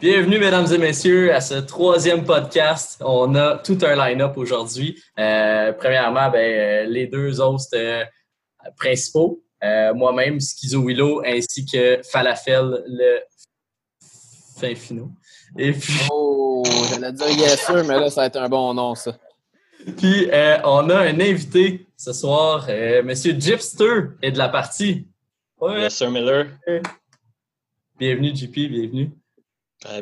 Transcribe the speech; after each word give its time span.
Bienvenue, 0.00 0.40
mesdames 0.40 0.66
et 0.72 0.78
messieurs, 0.78 1.32
à 1.32 1.40
ce 1.40 1.54
troisième 1.54 2.24
podcast. 2.24 3.00
On 3.04 3.36
a 3.36 3.58
tout 3.58 3.78
un 3.82 3.94
line-up 3.94 4.36
aujourd'hui. 4.36 5.00
Euh, 5.20 5.72
premièrement, 5.72 6.30
ben, 6.30 6.38
euh, 6.38 6.84
les 6.84 7.06
deux 7.06 7.40
hosts 7.40 7.74
euh, 7.74 8.02
principaux, 8.76 9.40
moi-même, 9.94 10.40
Schizo 10.40 10.84
Willow, 10.84 11.22
ainsi 11.24 11.64
que 11.64 12.00
Falafel, 12.02 12.82
le 12.88 13.20
fin 14.58 14.74
finaux. 14.74 15.12
Et 15.56 15.70
puis... 15.72 15.94
Oh, 16.10 16.64
j'allais 16.90 17.12
dire 17.12 17.28
yes 17.28 17.70
mais 17.86 18.00
là, 18.00 18.10
ça 18.10 18.22
va 18.22 18.26
être 18.26 18.40
un 18.40 18.48
bon 18.48 18.74
nom, 18.74 18.96
ça. 18.96 19.16
Puis, 19.96 20.28
on 20.64 20.90
a 20.90 20.96
un 20.96 21.20
invité 21.20 21.86
ce 21.96 22.12
soir, 22.12 22.66
Monsieur 23.04 23.38
Gypster 23.38 24.08
est 24.22 24.32
de 24.32 24.38
la 24.38 24.48
partie. 24.48 25.06
Ouais. 25.60 25.82
Yes, 25.82 25.94
Sir 25.94 26.10
Miller. 26.10 26.46
Bienvenue, 28.02 28.34
JP, 28.34 28.68
bienvenue. 28.68 29.12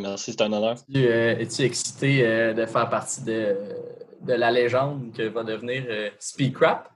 merci, 0.00 0.32
c'est 0.32 0.40
un 0.40 0.50
honneur. 0.54 0.78
Euh, 0.96 1.36
es-tu 1.36 1.60
excité 1.60 2.26
euh, 2.26 2.54
de 2.54 2.64
faire 2.64 2.88
partie 2.88 3.22
de, 3.24 3.54
de, 4.22 4.32
la 4.32 4.50
légende 4.50 5.12
que 5.14 5.24
va 5.24 5.44
devenir 5.44 5.84
euh, 5.86 6.08
Speakrap? 6.18 6.90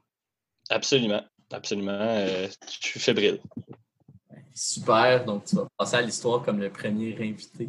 Absolument, 0.70 1.20
absolument. 1.52 1.98
je 2.16 2.48
suis 2.80 3.00
fébrile. 3.00 3.38
Super, 4.54 5.26
donc 5.26 5.45
tu 5.45 5.56
vas 5.56 5.66
passer 5.76 5.96
à 5.96 6.00
l'histoire 6.00 6.42
comme 6.42 6.59
le 6.59 6.70
premier 6.70 7.14
invité. 7.20 7.68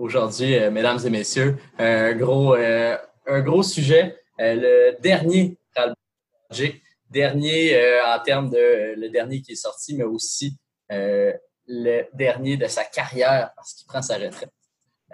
Aujourd'hui, 0.00 0.58
mesdames 0.70 0.98
et 1.06 1.10
messieurs, 1.10 1.56
un 1.78 2.14
gros, 2.14 2.54
un 2.54 3.40
gros 3.42 3.62
sujet, 3.62 4.18
le 4.40 5.00
dernier 5.00 5.56
dernier 7.08 8.00
en 8.04 8.18
termes 8.24 8.50
de 8.50 8.96
le 8.96 9.08
dernier 9.08 9.40
qui 9.40 9.52
est 9.52 9.54
sorti, 9.54 9.94
mais 9.94 10.02
aussi 10.02 10.56
le 11.66 12.04
dernier 12.12 12.56
de 12.56 12.66
sa 12.66 12.84
carrière 12.84 13.52
parce 13.54 13.74
qu'il 13.74 13.86
prend 13.86 14.02
sa 14.02 14.18
retraite. 14.18 14.52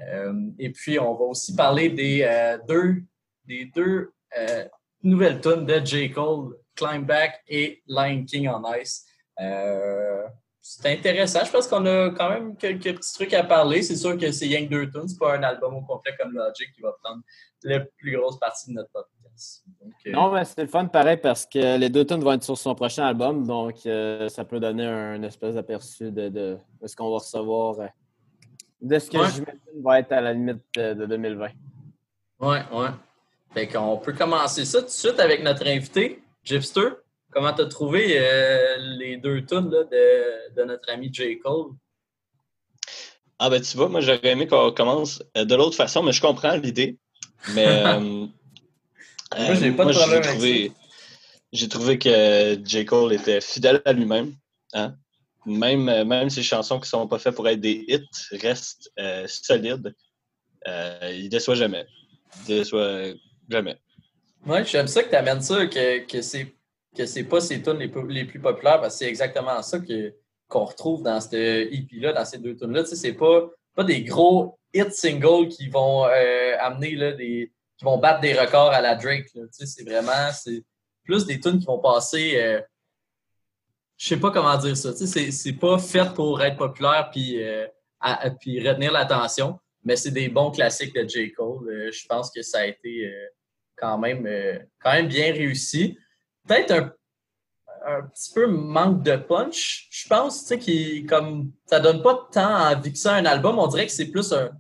Euh, 0.01 0.51
et 0.59 0.71
puis, 0.71 0.99
on 0.99 1.15
va 1.15 1.25
aussi 1.25 1.55
parler 1.55 1.91
des 1.91 2.23
euh, 2.23 2.59
deux, 2.69 3.03
des 3.45 3.67
deux 3.75 4.13
euh, 4.39 4.65
nouvelles 5.03 5.41
tunes 5.41 5.67
de 5.67 5.85
J. 5.85 6.11
Cole, 6.11 6.57
Climb 6.75 7.05
Back 7.05 7.43
et 7.49 7.83
Lion 7.87 8.25
King 8.25 8.49
on 8.49 8.63
Ice. 8.75 9.05
c'est 10.61 10.93
intéressant. 10.93 11.45
Je 11.45 11.51
pense 11.51 11.67
qu'on 11.67 11.85
a 11.87 12.11
quand 12.11 12.29
même 12.29 12.57
quelques 12.57 12.97
petits 12.97 13.15
trucs 13.15 13.35
à 13.35 13.43
parler. 13.43 13.83
C'est 13.83 13.97
sûr 13.97 14.17
que 14.17 14.31
c'est 14.31 14.47
Young 14.47 14.69
deux 14.69 14.91
tunes. 14.91 15.09
C'est 15.09 15.19
pas 15.19 15.37
un 15.37 15.43
album 15.43 15.77
au 15.77 15.83
complet 15.83 16.15
comme 16.19 16.33
Logic 16.33 16.73
qui 16.75 16.81
va 16.81 16.93
prendre 17.03 17.23
la 17.63 17.81
plus 17.81 18.17
grosse 18.17 18.39
partie 18.39 18.71
de 18.71 18.75
notre 18.75 18.91
podcast. 18.91 19.18
Euh, 20.07 20.11
non, 20.13 20.33
mais 20.33 20.45
c'est 20.45 20.63
le 20.63 20.69
fun 20.69 20.87
pareil 20.87 21.17
parce 21.17 21.47
que 21.47 21.77
les 21.79 21.89
deux 21.89 22.05
tunes 22.05 22.21
vont 22.21 22.33
être 22.33 22.45
sur 22.45 22.59
son 22.59 22.75
prochain 22.75 23.05
album, 23.05 23.47
donc 23.47 23.77
euh, 23.87 24.29
ça 24.29 24.45
peut 24.45 24.61
donner 24.61 24.85
un 24.85 25.23
espèce 25.23 25.55
d'aperçu 25.55 26.11
de, 26.11 26.59
ce 26.85 26.97
qu'on 26.97 27.11
va 27.11 27.17
recevoir, 27.19 27.81
euh, 27.81 27.87
de 28.81 28.99
ce 28.99 29.11
que 29.11 29.19
j'imagine 29.19 29.45
va 29.83 30.01
être 30.01 30.13
à 30.13 30.21
la 30.21 30.33
limite 30.33 30.63
de 30.75 31.07
2020. 31.07 31.49
Ouais, 32.41 32.63
ouais. 32.73 32.89
Fait 33.53 33.67
qu'on 33.67 33.97
peut 33.97 34.13
commencer 34.13 34.65
ça 34.65 34.81
tout 34.81 34.87
de 34.87 34.91
suite 34.91 35.19
avec 35.21 35.43
notre 35.43 35.67
invité, 35.67 36.23
Gypster. 36.45 36.89
Comment 37.31 37.53
t'as 37.53 37.67
trouvé 37.67 38.19
les 38.99 39.19
deux 39.19 39.45
tunes 39.45 39.69
de, 39.69 39.87
de, 40.57 40.65
notre 40.65 40.91
ami 40.91 41.13
J. 41.13 41.39
Cole? 41.39 41.73
Ah 43.39 43.51
ben 43.51 43.61
tu 43.61 43.77
vois, 43.77 43.89
moi 43.89 44.01
j'aurais 44.01 44.27
aimé 44.29 44.47
qu'on 44.47 44.73
commence 44.73 45.23
de 45.37 45.55
l'autre 45.55 45.77
façon, 45.77 46.03
mais 46.03 46.13
je 46.13 46.21
comprends 46.21 46.57
l'idée. 46.57 46.99
Mais 47.55 47.99
Moi, 49.37 49.55
j'ai 49.55 49.73
pas 49.73 49.85
de 49.85 49.93
problème 49.93 50.23
trouvé, 50.23 50.73
J'ai 51.53 51.69
trouvé 51.69 51.99
que 51.99 52.59
J. 52.65 52.85
Cole 52.85 53.13
était 53.13 53.41
fidèle 53.41 53.83
à 53.85 53.93
lui-même. 53.93 54.35
Hein. 54.73 54.95
Même, 55.47 55.89
euh, 55.89 56.05
même 56.05 56.31
ses 56.31 56.43
chansons 56.43 56.77
qui 56.77 56.83
ne 56.83 56.89
sont 56.89 57.09
pas 57.09 57.19
faites 57.19 57.35
pour 57.35 57.49
être 57.49 57.61
des 57.61 57.85
hits 57.89 58.37
restent 58.43 58.91
euh, 58.99 59.27
solides. 59.27 59.95
Euh, 60.67 61.13
il 61.15 61.29
déçoit 61.29 61.55
jamais. 61.55 61.87
Il 62.41 62.57
déçoit 62.59 63.15
jamais. 63.49 63.77
Oui, 64.47 64.59
j'aime 64.67 64.89
ça 64.89 65.03
que 65.03 65.11
tu 65.11 65.17
amènes 65.17 65.41
ça, 65.41 65.67
que, 65.67 66.07
que 66.07 66.23
c'est 66.23 66.55
que 66.97 67.07
c'est 67.07 67.25
pas 67.25 67.41
ses 67.41 67.63
tunes 67.63 67.79
les, 67.79 67.93
les, 68.09 68.25
plus 68.25 68.41
populaires, 68.41 68.81
parce 68.81 68.95
que 68.95 68.99
c'est 69.05 69.09
exactement 69.09 69.63
ça 69.63 69.79
qu'on 70.49 70.65
retrouve 70.65 71.03
dans 71.03 71.21
cette 71.21 71.35
EP-là, 71.35 72.13
dans 72.13 72.25
ces 72.25 72.39
deux 72.39 72.57
tunes-là. 72.57 72.83
Tu 72.83 72.91
sais, 72.91 72.97
c'est 72.97 73.13
pas, 73.13 73.49
pas 73.75 73.85
des 73.85 74.03
gros 74.03 74.59
hit 74.75 74.93
singles 74.93 75.49
qui 75.49 75.69
vont 75.69 76.05
amener 76.05 76.97
là, 76.97 77.13
des, 77.13 77.53
qui 77.79 77.85
vont 77.85 77.99
battre 77.99 78.21
des 78.21 78.35
records 78.35 78.73
à 78.73 78.81
la 78.81 78.97
Drake. 78.97 79.29
C'est 79.53 79.89
vraiment 79.89 80.33
c'est 80.33 80.65
plus 81.05 81.25
des 81.25 81.41
tunes 81.41 81.59
qui 81.59 81.65
vont 81.65 81.79
passer. 81.79 82.35
Euh, 82.37 82.61
je 83.97 84.09
sais 84.09 84.17
pas 84.17 84.31
comment 84.31 84.57
dire 84.59 84.77
ça. 84.77 84.93
C'est 84.95 85.53
pas 85.55 85.79
fait 85.79 86.13
pour 86.15 86.43
être 86.43 86.57
populaire 86.57 87.09
puis, 87.11 87.43
euh, 87.43 87.67
puis 88.41 88.67
retenir 88.69 88.93
l'attention, 88.93 89.59
mais 89.85 89.97
c'est 89.97 90.11
des 90.11 90.29
bons 90.29 90.51
classiques 90.51 90.95
de 90.95 91.09
J. 91.09 91.33
Cole. 91.33 91.69
Euh, 91.69 91.91
je 91.91 92.07
pense 92.07 92.31
que 92.31 92.43
ça 92.43 92.61
a 92.61 92.67
été 92.67 93.13
quand, 93.77 93.99
même, 93.99 94.29
quand 94.81 94.93
même 94.93 95.09
bien 95.09 95.33
réussi. 95.33 95.99
Peut-être 96.47 96.73
un, 96.73 96.93
un, 97.87 98.03
petit 98.03 98.33
peu 98.33 98.47
manque 98.47 99.03
de 99.03 99.17
punch. 99.17 99.89
Je 99.91 100.09
pense 100.09 100.49
que 100.49 101.07
comme 101.07 101.53
ça 101.67 101.81
donne 101.81 102.03
pas 102.03 102.29
tant 102.33 102.71
envie 102.71 102.93
que 102.93 102.99
ça 102.99 103.15
un 103.15 103.25
album. 103.25 103.59
On 103.59 103.67
dirait 103.69 103.87
que 103.87 103.93
c'est 103.93 104.11
plus 104.11 104.33
un 104.33 104.51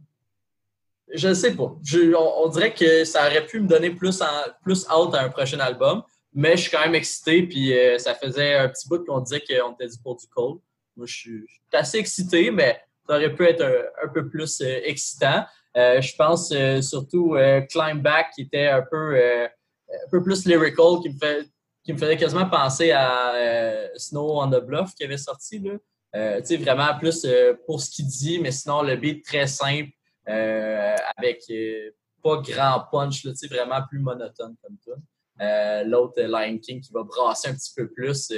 je 1.14 1.32
sais 1.34 1.54
pas. 1.54 1.74
on, 2.16 2.48
dirait 2.48 2.74
que 2.74 3.04
ça 3.04 3.26
aurait 3.26 3.46
pu 3.46 3.60
me 3.60 3.69
donner 3.69 3.91
plus, 3.91 4.20
en, 4.20 4.26
plus 4.62 4.86
out 4.91 5.14
à 5.14 5.22
un 5.22 5.28
prochain 5.28 5.58
album, 5.60 6.02
mais 6.34 6.56
je 6.56 6.62
suis 6.62 6.70
quand 6.70 6.80
même 6.80 6.94
excité. 6.94 7.42
Puis 7.42 7.76
euh, 7.76 7.98
ça 7.98 8.14
faisait 8.14 8.54
un 8.54 8.69
petit 8.69 8.88
bout 8.88 9.04
qu'on 9.04 9.20
disait 9.20 9.41
qu'on 9.41 9.72
était 9.72 9.88
du 9.88 9.98
pour 10.02 10.16
du 10.16 10.26
cold. 10.28 10.58
Moi, 10.96 11.06
je 11.06 11.14
suis, 11.14 11.44
assez 11.72 11.98
excité, 11.98 12.50
mais 12.50 12.80
ça 13.06 13.16
aurait 13.16 13.34
pu 13.34 13.44
être 13.44 13.64
un, 14.02 14.08
peu 14.08 14.28
plus 14.28 14.60
euh, 14.60 14.80
excitant. 14.84 15.44
Euh, 15.76 16.00
je 16.00 16.14
pense 16.16 16.52
surtout 16.82 17.36
Climb 17.70 18.02
Back 18.02 18.28
qui 18.34 18.42
était 18.42 18.66
un 18.66 18.82
peu, 18.82 19.16
un 19.20 20.10
peu 20.10 20.22
plus 20.22 20.44
lyrical, 20.44 21.00
qui 21.02 21.10
me, 21.10 21.19
fait, 21.19 21.46
qui 21.84 21.92
me 21.92 21.98
faisait 21.98 22.16
quasiment 22.16 22.48
penser 22.48 22.90
à 22.90 23.88
Snow 23.96 24.40
on 24.40 24.50
the 24.50 24.60
Bluff 24.64 24.94
qui 24.94 25.04
avait 25.04 25.19
sorti. 25.19 25.60
Là. 25.60 26.40
vraiment 26.58 26.98
plus 26.98 27.25
pour 27.66 27.80
ce 27.80 27.90
qu'il 27.90 28.06
dit, 28.06 28.40
mais 28.40 28.50
sinon 28.50 28.82
le 28.82 28.96
beat 28.96 29.25
très 29.25 29.46
simple. 29.46 29.90
Euh, 30.28 30.97
avec 31.16 31.43
euh, 31.50 31.91
pas 32.22 32.43
grand 32.43 32.84
punch, 32.91 33.25
là, 33.25 33.33
vraiment 33.50 33.81
plus 33.89 33.99
monotone 33.99 34.56
comme 34.62 34.77
ça. 34.84 34.93
Euh, 35.41 35.84
l'autre, 35.84 36.21
Lion 36.21 36.59
King, 36.59 36.81
qui 36.81 36.93
va 36.93 37.03
brasser 37.03 37.49
un 37.49 37.55
petit 37.55 37.72
peu 37.75 37.89
plus. 37.89 38.33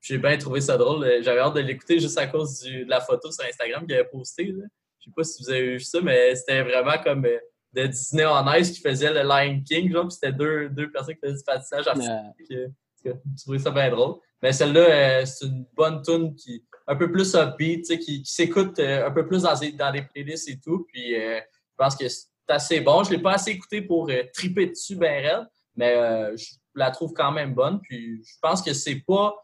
J'ai 0.00 0.18
bien 0.18 0.36
trouvé 0.38 0.60
ça 0.60 0.76
drôle. 0.76 1.22
J'avais 1.22 1.40
hâte 1.40 1.54
de 1.54 1.60
l'écouter 1.60 1.98
juste 1.98 2.18
à 2.18 2.26
cause 2.26 2.60
de 2.60 2.88
la 2.88 3.00
photo 3.00 3.30
sur 3.30 3.44
Instagram 3.44 3.86
qu'il 3.86 3.94
avait 3.94 4.08
postée. 4.08 4.54
Je 4.98 5.04
sais 5.04 5.10
pas 5.14 5.24
si 5.24 5.42
vous 5.42 5.50
avez 5.50 5.72
vu 5.72 5.80
ça, 5.80 6.00
mais 6.00 6.34
c'était 6.34 6.62
vraiment 6.62 6.98
comme 7.02 7.22
de 7.22 7.86
Disney 7.86 8.24
on 8.24 8.52
Ice 8.54 8.70
qui 8.70 8.80
faisait 8.80 9.12
le 9.12 9.22
Lion 9.22 9.62
King, 9.62 9.92
genre, 9.92 10.10
c'était 10.10 10.32
deux, 10.32 10.68
deux 10.70 10.90
personnes 10.90 11.14
qui 11.14 11.20
faisaient 11.20 11.36
du 11.36 11.44
patinage 11.44 11.86
artistique. 11.86 12.58
J'ai 13.04 13.12
trouvé 13.42 13.58
ça 13.58 13.70
bien 13.70 13.90
drôle. 13.90 14.16
Mais 14.42 14.52
celle-là, 14.52 15.26
c'est 15.26 15.46
une 15.46 15.66
bonne 15.74 16.02
tune 16.02 16.34
qui, 16.34 16.64
un 16.86 16.96
peu 16.96 17.10
plus 17.10 17.34
upbeat, 17.34 17.86
qui, 17.98 18.22
qui 18.22 18.32
s'écoute 18.32 18.78
euh, 18.78 19.06
un 19.06 19.10
peu 19.10 19.26
plus 19.26 19.42
dans, 19.42 19.54
dans 19.54 19.92
des 19.92 20.02
playlists 20.02 20.48
et 20.48 20.58
tout. 20.58 20.86
Puis 20.92 21.14
euh, 21.14 21.40
je 21.40 21.76
pense 21.76 21.96
que 21.96 22.08
c'est 22.08 22.28
assez 22.48 22.80
bon. 22.80 23.02
Je 23.02 23.10
ne 23.10 23.16
l'ai 23.16 23.22
pas 23.22 23.34
assez 23.34 23.50
écouté 23.50 23.82
pour 23.82 24.08
euh, 24.08 24.22
triper 24.32 24.66
dessus 24.66 24.96
raide, 24.98 25.46
mais 25.74 25.94
je 26.36 26.54
la 26.74 26.90
trouve 26.90 27.12
quand 27.12 27.32
même 27.32 27.54
bonne. 27.54 27.80
Puis 27.80 28.22
je 28.24 28.38
pense 28.40 28.62
que 28.62 28.72
c'est 28.72 29.02
pas 29.06 29.34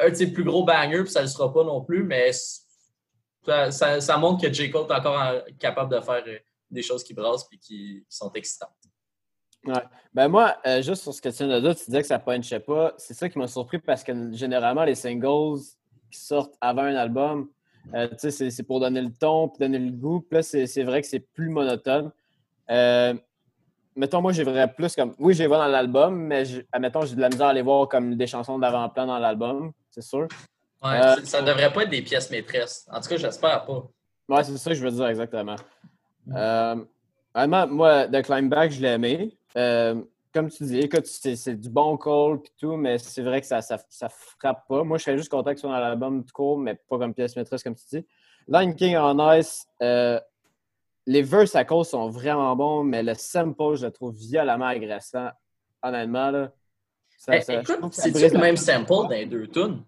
un 0.00 0.10
de 0.10 0.14
ses 0.14 0.32
plus 0.32 0.44
gros 0.44 0.64
bangers, 0.64 1.04
puis 1.04 1.12
ça 1.12 1.20
ne 1.20 1.26
le 1.26 1.30
sera 1.30 1.52
pas 1.52 1.62
non 1.62 1.82
plus, 1.82 2.02
mais 2.02 2.32
ça, 2.32 4.16
montre 4.18 4.42
que 4.42 4.52
J. 4.52 4.70
Cole 4.70 4.86
est 4.88 4.94
encore 4.94 5.42
capable 5.60 5.94
de 5.94 6.00
faire 6.00 6.24
des 6.70 6.82
choses 6.82 7.04
qui 7.04 7.14
brassent 7.14 7.46
et 7.52 7.58
qui, 7.58 8.04
sont 8.08 8.32
excitantes. 8.32 8.70
Ouais. 9.64 9.82
Ben 10.12 10.28
moi, 10.28 10.56
juste 10.82 11.02
sur 11.02 11.14
ce 11.14 11.22
que 11.22 11.28
tu 11.28 11.46
viens 11.46 11.48
de 11.48 11.60
dire, 11.60 11.76
tu 11.76 11.84
disais 11.86 12.02
que 12.02 12.08
ça 12.08 12.18
punchait 12.18 12.60
pas. 12.60 12.92
C'est 12.98 13.14
ça 13.14 13.28
qui 13.28 13.38
m'a 13.38 13.46
surpris 13.46 13.78
parce 13.78 14.02
que 14.02 14.32
généralement, 14.32 14.84
les 14.84 14.96
singles, 14.96 15.60
sortent 16.16 16.54
avant 16.60 16.82
un 16.82 16.96
album. 16.96 17.48
Euh, 17.94 18.08
c'est 18.16 18.62
pour 18.62 18.80
donner 18.80 19.02
le 19.02 19.12
ton, 19.12 19.48
pour 19.48 19.58
donner 19.58 19.78
le 19.78 19.90
goût. 19.90 20.20
Puis 20.20 20.36
là, 20.36 20.42
c'est 20.42 20.82
vrai 20.82 21.02
que 21.02 21.06
c'est 21.06 21.20
plus 21.20 21.50
monotone. 21.50 22.10
Euh, 22.70 23.14
mettons, 23.94 24.22
moi, 24.22 24.32
j'ai 24.32 24.44
vraiment 24.44 24.68
plus 24.68 24.94
comme. 24.96 25.14
Oui, 25.18 25.34
j'ai 25.34 25.44
vu 25.44 25.50
dans 25.50 25.66
l'album, 25.66 26.16
mais 26.16 26.44
admettons, 26.72 27.04
j'ai 27.04 27.14
de 27.14 27.20
la 27.20 27.28
misère 27.28 27.46
à 27.46 27.50
aller 27.50 27.62
voir 27.62 27.88
comme 27.88 28.14
des 28.14 28.26
chansons 28.26 28.58
d'avant-plan 28.58 29.06
dans 29.06 29.18
l'album, 29.18 29.72
c'est 29.90 30.02
sûr. 30.02 30.28
Ouais, 30.82 31.00
euh, 31.00 31.16
ça 31.24 31.42
ne 31.42 31.46
devrait 31.46 31.72
pas 31.72 31.82
être 31.82 31.90
des 31.90 32.02
pièces 32.02 32.30
maîtresses. 32.30 32.86
En 32.90 33.00
tout 33.00 33.08
cas, 33.08 33.16
j'espère 33.16 33.64
pas. 33.64 33.86
Ouais, 34.28 34.44
c'est 34.44 34.56
ça 34.56 34.70
que 34.70 34.76
je 34.76 34.84
veux 34.84 34.90
dire 34.90 35.06
exactement. 35.06 35.56
Mm. 36.26 36.84
moi, 37.70 38.08
The 38.08 38.22
Climb 38.22 38.48
Back, 38.48 38.70
je 38.70 38.80
l'ai 38.80 38.88
aimé 38.88 39.36
comme 40.34 40.50
tu 40.50 40.64
dis, 40.64 40.80
écoute, 40.80 41.06
c'est 41.06 41.54
du 41.54 41.70
bon 41.70 41.96
call 41.96 42.40
et 42.44 42.50
tout, 42.58 42.76
mais 42.76 42.98
c'est 42.98 43.22
vrai 43.22 43.40
que 43.40 43.46
ça, 43.46 43.62
ça, 43.62 43.78
frappe 44.08 44.66
pas. 44.68 44.82
Moi, 44.82 44.98
je 44.98 45.04
serais 45.04 45.16
juste 45.16 45.30
content 45.30 45.50
que 45.50 45.56
ce 45.56 45.60
soit 45.60 45.70
dans 45.70 45.78
l'album 45.78 46.24
tout 46.24 46.32
court, 46.32 46.58
mais 46.58 46.74
pas 46.74 46.98
comme 46.98 47.14
pièce 47.14 47.36
maîtresse, 47.36 47.62
comme 47.62 47.76
tu 47.76 47.84
dis. 47.88 48.06
Line 48.48 48.74
King 48.74 48.96
en 48.96 49.32
Ice, 49.34 49.64
euh, 49.80 50.18
les 51.06 51.22
verses 51.22 51.54
à 51.54 51.64
cause 51.64 51.88
sont 51.88 52.08
vraiment 52.08 52.56
bons, 52.56 52.82
mais 52.82 53.04
le 53.04 53.14
sample, 53.14 53.76
je 53.76 53.86
le 53.86 53.92
trouve 53.92 54.12
violemment 54.16 54.66
agressant, 54.66 55.28
honnêtement. 55.82 56.32
Là. 56.32 56.52
Ça, 57.16 57.36
eh, 57.36 57.52
écoute, 57.52 57.92
c'est 57.92 58.32
le 58.32 58.38
même 58.38 58.56
sample 58.56 58.88
dans 58.88 59.08
les 59.08 59.26
deux 59.26 59.46
tunes? 59.46 59.84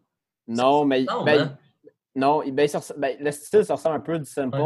Non, 0.46 0.84
mais, 0.84 1.04
ben, 1.24 1.40
hein? 1.40 1.58
non, 2.14 2.44
ben, 2.52 2.68
ben, 2.96 3.16
le 3.18 3.30
style, 3.32 3.64
ça 3.64 3.74
ressemble 3.74 3.96
un 3.96 4.00
peu 4.00 4.16
du 4.16 4.26
Simple, 4.26 4.58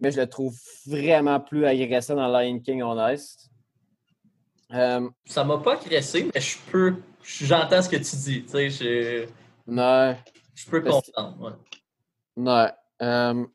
mais 0.00 0.10
je 0.10 0.18
le 0.18 0.26
trouve 0.26 0.56
vraiment 0.86 1.38
plus 1.40 1.66
agressif 1.66 2.14
dans 2.14 2.26
Lion 2.26 2.58
King 2.60 2.82
on 2.82 3.08
Ice. 3.08 3.49
Euh, 4.72 5.08
ça 5.24 5.44
m'a 5.44 5.58
pas 5.58 5.74
agressé, 5.74 6.30
mais 6.32 6.40
je 6.40 6.58
peux. 6.70 6.94
J'entends 7.22 7.82
ce 7.82 7.88
que 7.88 7.96
tu 7.96 8.16
dis. 8.16 8.42
Tu 8.44 8.48
sais, 8.48 8.70
je. 8.70 9.26
Non. 9.66 10.16
Je 10.54 10.70
peux 10.70 10.80
comprendre. 10.80 11.58
Ouais. 12.36 12.72
Euh, 13.02 13.46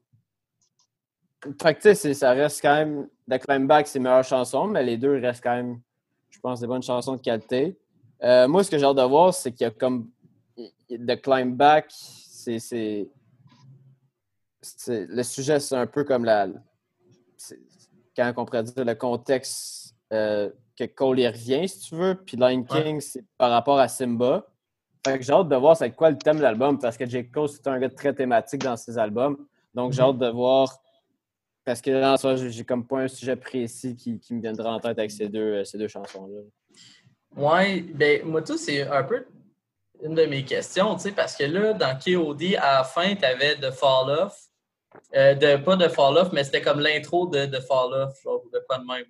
fait 1.62 1.75
que, 1.75 1.81
tu 1.81 1.95
sais, 1.95 2.13
ça 2.13 2.31
reste 2.31 2.62
quand 2.62 2.75
même. 2.75 3.07
The 3.29 3.39
Climb 3.39 3.67
Back, 3.67 3.88
c'est 3.88 4.00
meilleure 4.00 4.23
chanson, 4.23 4.67
mais 4.67 4.83
les 4.83 4.97
deux 4.97 5.19
restent 5.19 5.44
quand 5.44 5.56
même, 5.56 5.81
je 6.29 6.39
pense, 6.39 6.59
des 6.59 6.67
bonnes 6.67 6.83
chansons 6.83 7.15
de 7.15 7.21
qualité. 7.21 7.77
Euh, 8.23 8.47
moi, 8.47 8.63
ce 8.63 8.71
que 8.71 8.77
j'ai 8.77 8.85
hâte 8.85 8.97
de 8.97 9.01
voir, 9.03 9.33
c'est 9.33 9.51
qu'il 9.51 9.65
y 9.65 9.67
a 9.67 9.71
comme. 9.71 10.09
The 10.89 11.21
Climb 11.21 11.56
Back, 11.56 11.88
c'est. 11.89 13.09
Le 14.88 15.23
sujet, 15.23 15.59
c'est 15.59 15.75
un 15.75 15.88
peu 15.88 16.03
comme 16.03 16.25
la. 16.25 16.47
Quand 18.15 18.33
on 18.38 18.45
pourrait 18.45 18.63
dire 18.63 18.85
le 18.85 18.95
contexte 18.95 19.95
euh, 20.13 20.50
que 20.77 20.86
Cole 20.86 21.19
y 21.19 21.27
revient, 21.27 21.68
si 21.68 21.89
tu 21.89 21.95
veux. 21.95 22.16
Puis 22.16 22.38
Lion 22.38 22.63
King, 22.63 23.00
c'est 23.00 23.24
par 23.38 23.51
rapport 23.51 23.80
à 23.80 23.88
Simba. 23.88 24.45
Fait 25.06 25.19
que 25.19 25.24
j'ai 25.24 25.33
hâte 25.33 25.50
de 25.50 25.56
voir 25.56 25.77
c'est 25.77 25.92
quoi 25.92 26.10
le 26.10 26.18
thème 26.18 26.38
de 26.38 26.42
l'album 26.42 26.80
parce 26.80 26.98
que 26.98 27.06
J. 27.06 27.30
Cole, 27.30 27.50
c'est 27.50 27.68
un 27.68 27.80
gars 27.80 27.89
très 27.89 28.13
thématique 28.13 28.63
dans 28.63 28.75
ses 28.75 28.98
albums. 28.98 29.38
Donc, 29.74 29.94
j'ai 29.94 30.01
mhm. 30.01 30.10
hâte 30.10 30.18
de 30.18 30.30
voir. 30.30 30.81
Parce 31.63 31.81
que 31.81 31.92
là, 31.92 32.13
en 32.13 32.18
soi, 32.18 32.36
j'ai 32.36 32.63
comme 32.63 32.86
pas 32.86 33.00
un 33.00 33.07
sujet 33.07 33.36
précis 33.36 33.95
qui, 33.95 34.19
me 34.31 34.42
viendra 34.42 34.74
en 34.74 34.80
tête 34.80 34.98
avec 35.00 35.12
ces 35.12 35.27
deux, 35.27 35.63
ces 35.63 35.77
deux 35.77 35.88
chansons-là. 35.88 36.42
Ouais, 37.36 37.81
ben, 37.81 38.24
moi, 38.24 38.42
tout, 38.42 38.57
c'est 38.57 38.88
un 38.88 39.04
peu 39.04 39.25
une 40.04 40.13
de 40.13 40.25
mes 40.25 40.45
questions, 40.45 40.95
tu 40.95 41.01
sais, 41.01 41.12
parce 41.12 41.36
que 41.36 41.44
là, 41.44 41.74
dans 41.74 41.98
KOD, 41.98 42.56
à 42.60 42.77
la 42.77 42.83
fin, 42.83 43.16
tu 43.16 43.25
avais 43.25 43.56
The 43.56 43.72
Fall 43.72 44.10
Off. 44.10 44.38
Euh, 45.16 45.33
de, 45.33 45.57
pas 45.57 45.75
de 45.75 45.88
Fall 45.88 46.18
Off, 46.18 46.30
mais 46.31 46.44
c'était 46.44 46.62
comme 46.62 46.80
l'intro 46.80 47.27
de, 47.27 47.45
de 47.45 47.60
Fall 47.60 47.94
Off, 47.94 48.22
genre, 48.22 48.44
de 48.54 48.60
pas 48.68 48.77
de 48.77 48.86
même. 48.86 49.06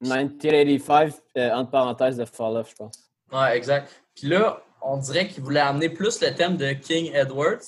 1985, 0.00 1.14
euh, 1.36 1.50
entre 1.52 1.70
parenthèses, 1.70 2.16
de 2.16 2.24
Fall 2.24 2.56
Off, 2.56 2.70
je 2.70 2.76
pense. 2.76 3.10
Ouais, 3.32 3.56
exact. 3.56 3.90
Puis 4.14 4.28
là, 4.28 4.62
on 4.82 4.96
dirait 4.96 5.28
qu'il 5.28 5.42
voulait 5.42 5.60
amener 5.60 5.88
plus 5.88 6.20
le 6.20 6.34
thème 6.34 6.56
de 6.56 6.72
King 6.72 7.12
Edwards 7.14 7.60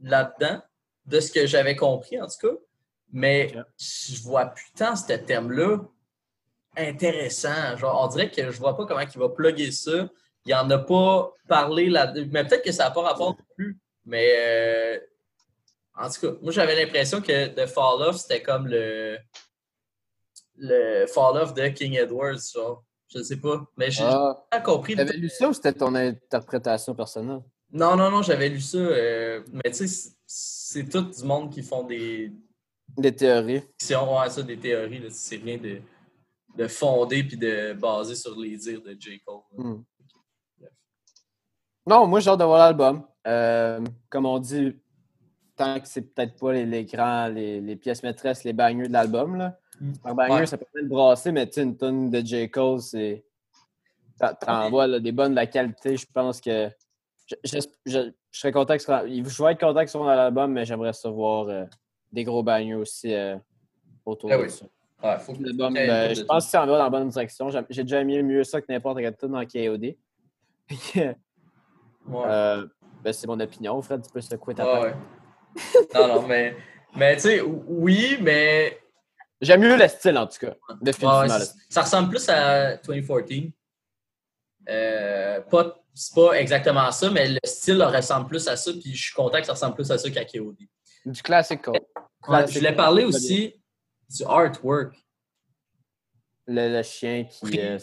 là-dedans, 0.00 0.62
de 1.06 1.20
ce 1.20 1.30
que 1.30 1.46
j'avais 1.46 1.76
compris 1.76 2.20
en 2.20 2.26
tout 2.26 2.48
cas. 2.48 2.54
Mais 3.12 3.52
je 3.78 4.22
vois 4.22 4.46
putain 4.46 4.96
ce 4.96 5.12
thème-là 5.14 5.78
intéressant. 6.76 7.76
Genre, 7.76 8.00
on 8.02 8.06
dirait 8.08 8.30
que 8.30 8.50
je 8.50 8.58
vois 8.58 8.76
pas 8.76 8.86
comment 8.86 9.00
il 9.00 9.18
va 9.18 9.28
plugger 9.28 9.72
ça. 9.72 10.08
Il 10.44 10.54
en 10.54 10.68
a 10.70 10.78
pas 10.78 11.32
parlé 11.48 11.88
là 11.88 12.12
Mais 12.30 12.44
peut-être 12.44 12.64
que 12.64 12.72
ça 12.72 12.84
n'a 12.84 12.90
pas 12.90 13.02
rapport 13.02 13.30
non 13.30 13.44
plus. 13.56 13.78
Mais 14.04 14.34
euh, 14.36 14.98
en 15.96 16.08
tout 16.08 16.20
cas, 16.20 16.38
moi 16.42 16.52
j'avais 16.52 16.76
l'impression 16.76 17.20
que 17.20 17.48
The 17.48 17.66
Fall 17.66 18.02
Off, 18.02 18.16
c'était 18.16 18.42
comme 18.42 18.66
le 18.68 19.18
le 20.58 21.06
Fall 21.06 21.36
Off 21.36 21.54
de 21.54 21.68
King 21.68 21.94
Edwards, 21.94 22.38
genre. 22.54 22.84
Je 23.14 23.22
sais 23.22 23.36
pas. 23.36 23.64
Mais 23.76 23.90
j'ai 23.90 24.04
ah. 24.04 24.46
pas 24.50 24.60
compris. 24.60 24.94
T'avais 24.94 25.16
lu 25.16 25.30
ça 25.30 25.48
ou 25.48 25.52
c'était 25.54 25.72
ton 25.72 25.94
interprétation 25.94 26.94
personnelle? 26.94 27.40
Non, 27.72 27.96
non, 27.96 28.10
non, 28.10 28.22
j'avais 28.22 28.48
lu 28.48 28.60
ça. 28.60 28.78
Euh, 28.78 29.42
mais 29.52 29.70
tu 29.70 29.88
sais, 29.88 30.10
c'est 30.26 30.88
tout 30.88 31.02
du 31.02 31.24
monde 31.24 31.50
qui 31.50 31.62
font 31.62 31.84
des. 31.84 32.32
Des 32.96 33.14
théories. 33.14 33.62
Si 33.78 33.94
on 33.94 34.06
voit 34.06 34.28
ça, 34.28 34.42
des 34.42 34.58
théories, 34.58 35.02
c'est 35.10 35.36
rien 35.36 35.58
de, 35.58 35.80
de 36.56 36.68
fonder 36.68 37.22
puis 37.22 37.36
de 37.36 37.74
baser 37.74 38.14
sur 38.14 38.38
les 38.38 38.56
dires 38.56 38.82
de 38.82 38.96
J. 38.98 39.20
Cole. 39.24 39.40
Hmm. 39.56 39.82
Non, 41.86 42.06
moi, 42.06 42.20
j'ai 42.20 42.30
hâte 42.30 42.40
de 42.40 42.44
voir 42.44 42.58
l'album. 42.58 43.02
Euh, 43.26 43.80
comme 44.10 44.26
on 44.26 44.38
dit, 44.38 44.76
tant 45.56 45.80
que 45.80 45.88
c'est 45.88 46.02
peut-être 46.02 46.38
pas 46.38 46.52
les, 46.52 46.66
les 46.66 46.84
grands, 46.84 47.28
les, 47.28 47.60
les, 47.60 47.76
pièces 47.76 48.02
maîtresses, 48.02 48.44
les 48.44 48.52
bangers 48.52 48.88
de 48.88 48.92
l'album, 48.92 49.36
là. 49.36 49.58
Un 50.04 50.14
banger, 50.14 50.46
ça 50.46 50.58
peut 50.58 50.66
être 50.76 50.88
brasser, 50.88 51.32
mais 51.32 51.44
une 51.56 51.76
tonne 51.76 52.10
de 52.10 52.20
J. 52.20 52.50
Cole, 52.50 52.80
c'est. 52.80 53.24
T'envoies 54.40 54.98
des 54.98 55.12
bonnes 55.12 55.32
de 55.32 55.36
la 55.36 55.46
qualité. 55.46 55.96
Je 55.96 56.06
pense 56.12 56.40
que. 56.40 56.68
Je, 57.44 57.58
je, 57.84 58.10
serais 58.32 58.52
content 58.52 58.76
que 58.76 58.82
Je 58.82 59.42
vais 59.42 59.52
être 59.52 59.60
content 59.60 59.80
que 59.80 59.86
ce 59.86 59.92
soit 59.92 60.06
dans 60.06 60.14
l'album, 60.14 60.50
mais 60.52 60.64
j'aimerais 60.64 60.94
savoir 60.94 61.48
euh, 61.48 61.64
des 62.10 62.24
gros 62.24 62.42
bangers 62.42 62.74
aussi 62.74 63.14
euh, 63.14 63.36
autour 64.06 64.32
ah 64.32 64.38
de 64.38 64.48
ça. 64.48 64.66
Ben, 65.00 65.18
je 66.14 66.22
pense 66.22 66.46
que 66.46 66.50
ça 66.50 66.62
en 66.62 66.66
va 66.66 66.78
dans 66.78 66.84
la 66.84 66.90
bonne 66.90 67.08
direction. 67.08 67.50
J'ai 67.70 67.82
déjà 67.84 68.02
mis 68.02 68.20
mieux 68.22 68.44
ça 68.44 68.60
que 68.60 68.66
n'importe 68.68 68.98
quel 68.98 69.16
tout 69.16 69.28
dans 69.28 69.44
KOD. 69.44 69.94
euh, 70.96 72.66
ben, 73.04 73.12
c'est 73.12 73.26
mon 73.26 73.38
opinion, 73.38 73.80
Fred. 73.80 74.02
Tu 74.02 74.10
peux 74.10 74.20
secouer 74.20 74.54
ta 74.54 74.64
ah, 74.64 74.80
ouais. 74.80 74.94
Non, 75.94 76.08
non, 76.08 76.26
mais, 76.26 76.56
mais 76.96 77.14
tu 77.16 77.22
sais, 77.22 77.40
oui, 77.40 78.18
mais 78.20 78.78
J'aime 79.40 79.60
mieux 79.60 79.76
le 79.76 79.88
style, 79.88 80.18
en 80.18 80.26
tout 80.26 80.38
cas. 80.38 80.54
ça 81.68 81.82
ressemble 81.82 82.10
plus 82.10 82.28
à 82.28 82.76
2014. 82.78 83.52
Euh, 84.68 85.40
pas, 85.42 85.78
c'est 85.94 86.14
pas 86.14 86.32
exactement 86.32 86.90
ça, 86.90 87.10
mais 87.10 87.28
le 87.28 87.38
style 87.44 87.82
ressemble 87.82 88.26
plus 88.28 88.46
à 88.48 88.56
ça, 88.56 88.70
puis 88.72 88.94
je 88.94 89.02
suis 89.02 89.14
content 89.14 89.40
que 89.40 89.46
ça 89.46 89.52
ressemble 89.52 89.74
plus 89.76 89.90
à 89.90 89.98
ça 89.98 90.10
qu'à 90.10 90.24
KOD. 90.24 90.56
Du 91.06 91.22
classique. 91.22 91.60
je 91.66 92.58
voulais 92.58 92.74
parler 92.74 93.04
aussi 93.04 93.54
du 94.10 94.24
artwork. 94.24 94.94
Le, 96.50 96.82
chien 96.82 97.24
qui 97.24 97.60
euh, 97.60 97.78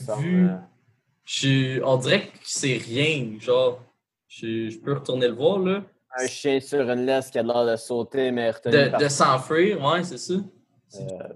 euh, 1.43 1.81
on 1.83 1.97
dirait 1.97 2.27
que 2.27 2.37
c'est 2.43 2.77
rien, 2.77 3.37
genre. 3.39 3.79
Je, 4.27 4.75
peux 4.79 4.93
retourner 4.93 5.27
le 5.27 5.35
voir, 5.35 5.59
là. 5.59 5.83
Un 6.17 6.27
chien 6.27 6.59
sur 6.59 6.89
une 6.89 7.05
laisse 7.05 7.29
qui 7.29 7.37
a 7.37 7.43
l'air 7.43 7.65
de 7.65 7.75
sauter, 7.75 8.31
mais 8.31 8.51
De, 8.65 9.03
de 9.03 9.07
s'enfuir, 9.07 9.83
ouais, 9.83 10.03
c'est 10.03 10.17
ça. 10.17 10.33
Euh, 10.33 11.33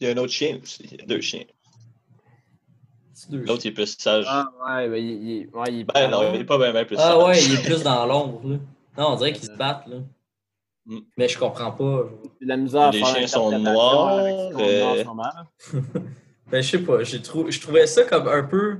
il 0.00 0.06
y 0.06 0.10
a 0.10 0.14
un 0.14 0.16
autre 0.18 0.32
chien 0.32 0.58
aussi. 0.62 0.82
Il 0.90 1.00
y 1.00 1.02
a 1.02 1.06
deux 1.06 1.20
chiens. 1.20 1.44
L'autre, 3.30 3.62
il 3.64 3.68
est 3.68 3.72
plus 3.72 3.96
sage. 3.98 4.26
Ah, 4.28 4.50
ouais, 4.66 4.88
ben, 4.88 4.96
il, 4.96 5.28
il, 5.28 5.48
ouais, 5.48 5.64
il, 5.68 5.84
ben, 5.86 6.10
non, 6.10 6.32
il 6.34 6.40
est 6.40 6.44
pas 6.44 6.58
bien, 6.58 6.84
plus 6.84 6.96
ah, 6.98 7.02
sage. 7.02 7.14
Ah, 7.14 7.24
ouais, 7.24 7.44
il 7.44 7.54
est 7.54 7.62
plus 7.64 7.82
dans 7.82 8.06
l'ombre, 8.06 8.40
là. 8.48 8.56
Non, 8.98 9.12
on 9.12 9.16
dirait 9.16 9.32
qu'ils 9.32 9.48
se 9.48 9.56
battent, 9.56 9.86
là. 9.86 9.98
Mm. 10.86 10.98
Mais 11.16 11.28
je 11.28 11.38
comprends 11.38 11.72
pas. 11.72 12.04
La 12.40 12.56
misère 12.56 12.90
Les 12.92 13.04
chiens 13.04 13.26
sont 13.26 13.58
noirs. 13.58 14.18
Euh... 14.18 15.04
ben, 16.50 16.62
je 16.62 16.70
sais 16.70 16.78
pas. 16.78 16.98
Trou... 17.22 17.50
Je 17.50 17.60
trouvais 17.60 17.86
ça 17.86 18.04
comme 18.04 18.28
un 18.28 18.44
peu. 18.44 18.78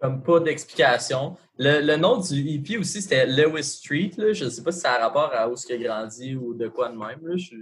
Comme 0.00 0.22
pas 0.22 0.40
d'explication. 0.40 1.36
Le, 1.58 1.80
le, 1.80 1.96
nom 1.96 2.18
du 2.18 2.48
EP 2.54 2.78
aussi, 2.78 3.00
c'était 3.00 3.26
Lewis 3.26 3.64
Street. 3.64 4.12
Là. 4.16 4.32
Je 4.32 4.48
sais 4.48 4.62
pas 4.62 4.72
si 4.72 4.80
ça 4.80 4.94
a 4.94 4.98
rapport 4.98 5.32
à 5.32 5.48
où 5.48 5.56
ce 5.56 5.66
qu'il 5.66 5.76
a 5.76 5.88
grandi 5.88 6.34
ou 6.34 6.54
de 6.54 6.68
quoi 6.68 6.88
de 6.88 6.96
même. 6.96 7.20
Là. 7.22 7.36
Je 7.36 7.56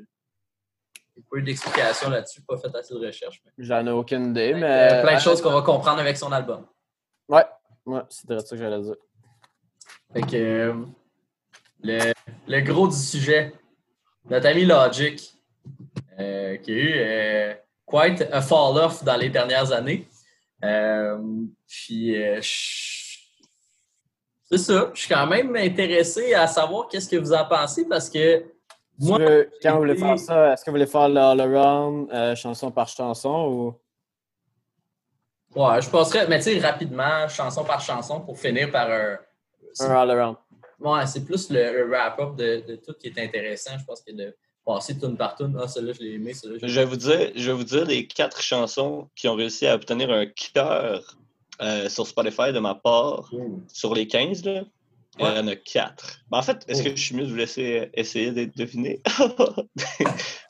n'ai 1.17 1.25
pas 1.31 1.37
eu 1.37 1.43
d'explication 1.43 2.11
là-dessus, 2.11 2.43
pas 2.43 2.57
fait 2.57 2.75
assez 2.75 2.95
de 2.95 3.07
recherche. 3.07 3.43
J'en 3.59 3.87
ai 3.87 3.91
aucune 3.91 4.31
idée, 4.31 4.55
mais. 4.55 4.89
Il 4.91 4.95
y 4.95 4.99
a 4.99 5.03
plein 5.03 5.17
de 5.17 5.21
choses 5.21 5.41
qu'on 5.41 5.53
va 5.53 5.63
comprendre 5.63 6.01
avec 6.01 6.17
son 6.17 6.33
album. 6.33 6.67
Ouais, 7.29 7.45
ouais 7.87 8.03
c'est 8.09 8.41
ça 8.41 8.57
que 8.57 8.63
j'allais 8.63 8.81
dire. 8.81 8.97
Fait 10.13 10.23
que, 10.23 10.37
euh, 10.37 10.75
le, 11.83 12.13
le, 12.47 12.61
gros 12.61 12.89
du 12.89 12.97
sujet, 12.97 13.55
notre 14.29 14.47
ami 14.47 14.65
Logic, 14.65 15.35
euh, 16.19 16.57
qui 16.59 16.71
a 16.71 16.75
eu 16.75 16.93
euh, 16.97 17.55
quite 17.87 18.23
a 18.31 18.43
fall-off 18.43 19.05
dans 19.05 19.17
les 19.17 19.31
dernières 19.31 19.73
années. 19.73 20.07
puis, 21.67 22.17
c'est 24.45 24.59
ça, 24.59 24.91
je 24.93 25.01
suis 25.01 25.09
quand 25.09 25.27
même 25.27 25.57
intéressé 25.57 26.35
à 26.35 26.47
savoir 26.47 26.89
qu'est-ce 26.89 27.09
que 27.09 27.17
vous 27.17 27.33
en 27.33 27.47
pensez 27.47 27.89
parce 27.89 28.11
que 28.11 28.45
moi, 29.03 29.19
quand 29.63 29.73
vous 29.73 29.79
voulez 29.79 29.97
faire 29.97 30.19
ça, 30.19 30.53
est-ce 30.53 30.65
que 30.65 30.71
vous 30.71 30.77
voulez 30.77 30.87
faire 30.87 31.09
l'all-around, 31.09 32.09
euh, 32.13 32.35
chanson 32.35 32.71
par 32.71 32.89
chanson 32.89 33.49
ou? 33.49 33.75
Ouais, 35.61 35.83
je 35.83 35.91
passerais, 35.91 36.27
mais 36.29 36.39
tu 36.39 36.45
sais, 36.45 36.59
rapidement, 36.59 37.29
chanson 37.29 37.65
par 37.65 37.81
chanson 37.81 38.21
pour 38.21 38.39
finir 38.39 38.71
par 38.71 38.91
un. 38.91 39.19
Un 39.81 39.91
all-around. 39.91 40.37
Ouais, 40.81 41.07
c'est 41.07 41.25
plus 41.25 41.51
le, 41.51 41.89
wrap-up 41.89 42.37
de, 42.37 42.77
tout 42.77 42.95
qui 42.95 43.09
est 43.09 43.19
intéressant. 43.19 43.73
Je 43.79 43.85
pense 43.85 44.03
que 44.03 44.13
de 44.13 44.35
passer 44.65 44.99
tune 44.99 45.17
par 45.17 45.37
tune, 45.37 45.57
ah, 45.61 45.69
celle-là, 45.69 45.93
je 45.93 46.01
l'ai 46.01 46.15
aimé, 46.15 46.35
celle-là, 46.35 46.59
je 46.63 46.81
vais 46.81 46.85
vous 46.85 46.97
dire, 46.97 47.33
Je 47.35 47.51
vais 47.51 47.57
vous 47.57 47.65
dire 47.65 47.85
les 47.85 48.07
quatre 48.07 48.41
chansons 48.41 49.09
qui 49.15 49.29
ont 49.29 49.35
réussi 49.35 49.67
à 49.67 49.75
obtenir 49.75 50.11
un 50.11 50.27
cœur 50.27 51.17
euh, 51.61 51.89
sur 51.89 52.07
Spotify 52.07 52.53
de 52.53 52.59
ma 52.59 52.75
part. 52.75 53.31
Sur 53.69 53.95
les 53.95 54.07
15, 54.07 54.45
là, 54.45 54.63
il 55.19 55.25
y 55.25 55.29
en 55.29 55.47
a 55.47 55.57
quatre. 55.57 56.21
Ben, 56.31 56.39
en 56.39 56.43
fait, 56.43 56.65
est-ce 56.69 56.83
que 56.83 56.91
je 56.91 57.03
suis 57.03 57.15
mieux 57.15 57.25
de 57.25 57.31
vous 57.31 57.37
laisser 57.37 57.91
essayer 57.95 58.33
d'être 58.33 58.57
deviné? 58.57 59.03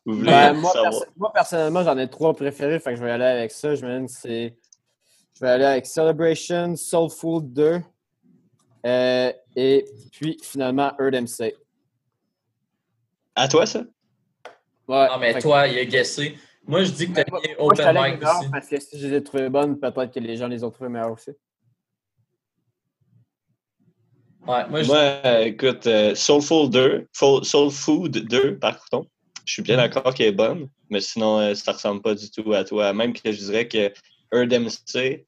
vous 0.06 0.14
voulez 0.14 0.30
ben, 0.30 0.52
moi, 0.52 0.72
moi, 1.16 1.32
personnellement, 1.32 1.82
j'en 1.82 1.98
ai 1.98 2.08
trois 2.08 2.34
préférés, 2.34 2.78
fait 2.78 2.90
que 2.90 2.96
je 2.96 3.04
vais 3.04 3.10
aller 3.10 3.24
avec 3.24 3.50
ça. 3.50 3.74
Je 3.74 3.84
me 3.84 4.06
c'est. 4.06 4.56
Je 5.34 5.40
vais 5.40 5.50
aller 5.50 5.64
avec 5.64 5.86
Celebration, 5.86 6.76
Soulful 6.76 7.42
2 7.42 7.80
euh, 8.84 9.32
et 9.56 9.84
puis 10.12 10.38
finalement 10.42 10.92
Earth 11.00 11.14
MC. 11.14 11.56
À 13.34 13.48
toi, 13.48 13.66
ça? 13.66 13.80
Ouais. 14.88 15.08
Non, 15.08 15.18
mais 15.18 15.38
toi, 15.40 15.66
il 15.66 15.78
a 15.78 15.84
guessé. 15.84 16.36
Moi, 16.66 16.84
je 16.84 16.92
dis 16.92 17.08
que 17.10 17.14
t'as 17.14 17.24
mis 17.24 17.54
Open 17.58 17.94
Mic 17.94 18.22
aussi. 18.22 18.50
Parce 18.50 18.68
que 18.68 18.78
si 18.78 18.98
je 18.98 19.08
les 19.08 19.16
ai 19.16 19.24
trouvées 19.24 19.48
bonnes, 19.48 19.78
peut-être 19.80 20.12
que 20.12 20.20
les 20.20 20.36
gens 20.36 20.48
les 20.48 20.62
ont 20.62 20.70
trouvées 20.70 20.90
meilleures 20.90 21.12
aussi. 21.12 21.32
Ouais, 24.46 24.68
moi, 24.68 24.82
moi 24.82 25.40
écoute, 25.42 25.86
euh, 25.86 26.14
Soulful 26.16 26.68
2, 26.68 27.06
Soul 27.12 27.70
Food 27.70 28.26
2, 28.26 28.58
par 28.58 28.84
contre, 28.90 29.08
je 29.44 29.52
suis 29.52 29.62
bien 29.62 29.76
mm. 29.76 29.78
d'accord 29.78 30.14
qu'elle 30.14 30.28
est 30.28 30.32
bonne, 30.32 30.68
mais 30.90 31.00
sinon, 31.00 31.38
euh, 31.38 31.54
ça 31.54 31.72
ressemble 31.72 32.02
pas 32.02 32.14
du 32.14 32.28
tout 32.30 32.52
à 32.52 32.64
toi. 32.64 32.92
Même 32.92 33.12
que 33.12 33.30
je 33.30 33.38
dirais 33.38 33.68
que 33.68 33.92
RDMC, 34.32 35.24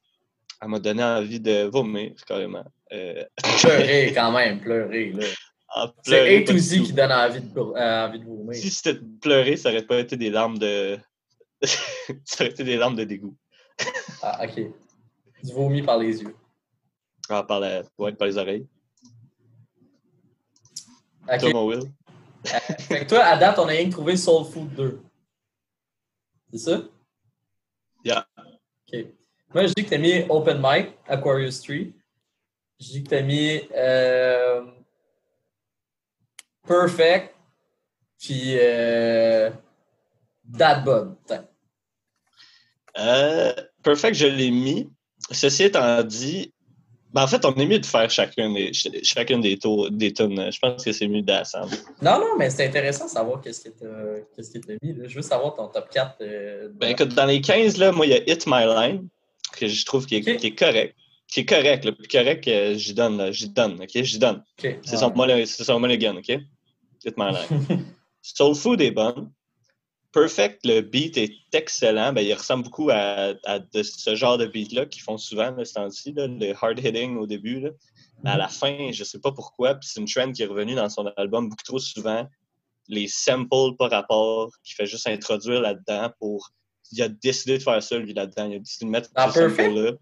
elle 0.61 0.69
m'a 0.69 0.81
donné 0.81 1.05
envie 1.05 1.39
de 1.39 1.65
vomir, 1.65 2.13
carrément. 2.27 2.65
Euh... 2.93 3.25
pleurer, 3.63 4.13
quand 4.15 4.33
même, 4.33 4.61
pleurer. 4.61 5.13
Là. 5.13 5.27
Ah, 5.77 5.93
c'est 6.03 6.37
A 6.37 6.45
to 6.45 6.59
Z 6.59 6.83
qui 6.83 6.93
donne 6.93 7.13
envie 7.13 7.41
de, 7.41 7.59
euh, 7.59 8.07
envie 8.07 8.19
de 8.19 8.25
vomir. 8.25 8.55
Si 8.55 8.71
c'était 8.71 9.01
pleurer, 9.21 9.57
ça 9.57 9.71
aurait 9.71 9.83
pas 9.83 10.01
été 10.01 10.17
des 10.17 10.31
larmes 10.31 10.59
de. 10.59 10.99
ça 11.63 12.41
aurait 12.41 12.51
été 12.51 12.65
des 12.65 12.77
larmes 12.77 12.97
de 12.97 13.05
dégoût. 13.05 13.37
ah, 14.23 14.45
ok. 14.45 14.57
Du 15.43 15.53
vomi 15.53 15.83
par 15.83 15.99
les 15.99 16.21
yeux. 16.21 16.35
Ah, 17.29 17.45
par, 17.45 17.61
la... 17.61 17.83
ouais, 17.99 18.13
par 18.13 18.27
les 18.27 18.39
oreilles. 18.39 18.67
Okay. 21.29 21.53
Will. 21.53 21.81
Euh, 22.47 22.59
fait 22.79 23.01
que 23.01 23.09
toi, 23.09 23.25
à 23.25 23.37
date, 23.37 23.59
on 23.59 23.65
a 23.65 23.69
rien 23.69 23.89
trouvé 23.89 24.17
Soul 24.17 24.45
Food 24.45 24.75
2. 24.75 25.01
C'est 26.53 26.59
ça? 26.59 26.83
Yeah. 28.05 28.27
OK. 28.37 29.07
Moi, 29.55 29.67
je 29.67 29.73
dis 29.75 29.85
que 29.85 29.89
tu 29.89 29.95
as 29.95 29.99
mis 29.99 30.25
Open 30.29 30.61
Mic, 30.63 30.99
Aquarius 31.09 31.63
3. 31.63 31.77
Je 32.81 32.87
dis 32.87 33.05
que 33.05 33.09
tu 33.09 33.15
as 33.15 33.23
mis 33.23 33.63
euh, 33.75 34.65
Perfect, 36.67 37.35
puis 38.19 38.59
euh, 38.59 39.51
That 40.59 40.81
Bud. 40.81 41.17
Euh, 42.97 43.53
perfect, 43.83 44.17
je 44.17 44.27
l'ai 44.27 44.51
mis. 44.51 44.91
Ceci 45.31 45.65
étant 45.65 46.03
dit, 46.03 46.54
ben, 47.15 47.23
en 47.23 47.27
fait, 47.29 47.45
on 47.45 47.55
est 47.55 47.67
mieux 47.67 47.79
de 47.79 47.87
faire 47.87 48.11
chacun 48.11 48.53
des, 48.53 48.73
chacune 48.73 49.41
des, 49.41 49.57
tours, 49.57 49.89
des 49.89 50.13
tunes. 50.13 50.51
Je 50.51 50.59
pense 50.59 50.85
que 50.85 50.91
c'est 50.91 51.07
mieux 51.07 51.23
d'assembler. 51.23 51.77
Non, 52.03 52.19
non, 52.19 52.37
mais 52.37 52.51
c'est 52.51 52.67
intéressant 52.67 53.05
de 53.05 53.11
savoir 53.11 53.41
qu'est-ce 53.41 53.63
qui 53.63 54.61
t'a 54.61 54.73
mis. 54.83 54.97
Je 55.07 55.15
veux 55.15 55.23
savoir 55.23 55.55
ton 55.55 55.69
top 55.69 55.89
4. 55.91 56.17
Euh, 56.23 56.69
ben, 56.75 56.89
écoute, 56.89 57.15
dans 57.15 57.27
les 57.27 57.41
15, 57.41 57.77
là, 57.79 57.93
moi, 57.93 58.07
il 58.07 58.11
y 58.11 58.15
a 58.15 58.29
Hit 58.29 58.49
My 58.49 58.65
Line, 58.67 59.07
que 59.53 59.69
je 59.69 59.85
trouve 59.85 60.07
qui 60.07 60.17
est, 60.17 60.37
qui 60.37 60.49
est 60.49 60.59
correct. 60.59 60.97
Qui 61.29 61.41
est 61.41 61.47
correct. 61.47 61.85
Le 61.85 61.95
plus 61.95 62.09
correct, 62.09 62.49
euh, 62.49 62.75
j'y 62.75 62.95
donne. 62.95 63.31
J'y 63.31 63.49
donne, 63.49 63.81
OK? 63.81 63.91
J'y 63.95 64.19
donne. 64.19 64.43
C'est 64.59 64.97
son, 64.97 65.15
son 65.47 65.81
mulligan, 65.81 66.17
OK? 66.17 66.37
Hit 67.05 67.17
My 67.17 67.31
Line. 67.31 67.85
Soul 68.23 68.57
Food 68.57 68.81
est 68.81 68.91
bonne. 68.91 69.31
Perfect, 70.15 70.65
le 70.65 70.81
beat 70.81 71.19
est 71.19 71.35
excellent. 71.53 72.13
Ben, 72.13 72.21
il 72.21 72.33
ressemble 72.33 72.63
beaucoup 72.63 72.89
à, 72.89 73.35
ce 73.73 74.15
genre 74.15 74.39
de 74.39 74.47
beat-là 74.47 74.87
qu'ils 74.87 75.03
font 75.03 75.19
souvent 75.19 75.53
ce 75.65 75.75
temps-ci, 75.75 76.15
le 76.17 76.53
hard-hitting 76.53 77.17
au 77.17 77.27
début. 77.27 77.59
Là. 77.59 77.71
Mais 78.23 78.31
à 78.31 78.37
la 78.37 78.49
fin, 78.49 78.93
je 78.93 79.01
ne 79.01 79.05
sais 79.05 79.19
pas 79.19 79.33
pourquoi, 79.33 79.77
c'est 79.83 79.99
une 79.99 80.07
trend 80.07 80.31
qui 80.31 80.43
est 80.43 80.47
revenue 80.47 80.77
dans 80.77 80.89
son 80.89 81.07
album 81.17 81.49
beaucoup 81.49 81.65
trop 81.65 81.81
souvent. 81.81 82.29
Les 82.87 83.09
samples 83.09 83.77
par 83.77 83.91
rapport, 83.91 84.53
qu'il 84.63 84.77
fait 84.77 84.87
juste 84.87 85.09
introduire 85.09 85.61
là-dedans 85.61 86.13
pour. 86.21 86.51
Il 86.93 87.03
a 87.03 87.09
décidé 87.09 87.59
de 87.59 87.63
faire 87.63 87.83
ça, 87.83 87.99
lui, 87.99 88.15
là-dedans. 88.15 88.49
Il 88.49 88.57
a 88.57 88.59
décidé 88.61 88.87
de 88.87 88.91
mettre 88.91 89.09
ce 89.09 89.33
sample-là. 89.33 89.93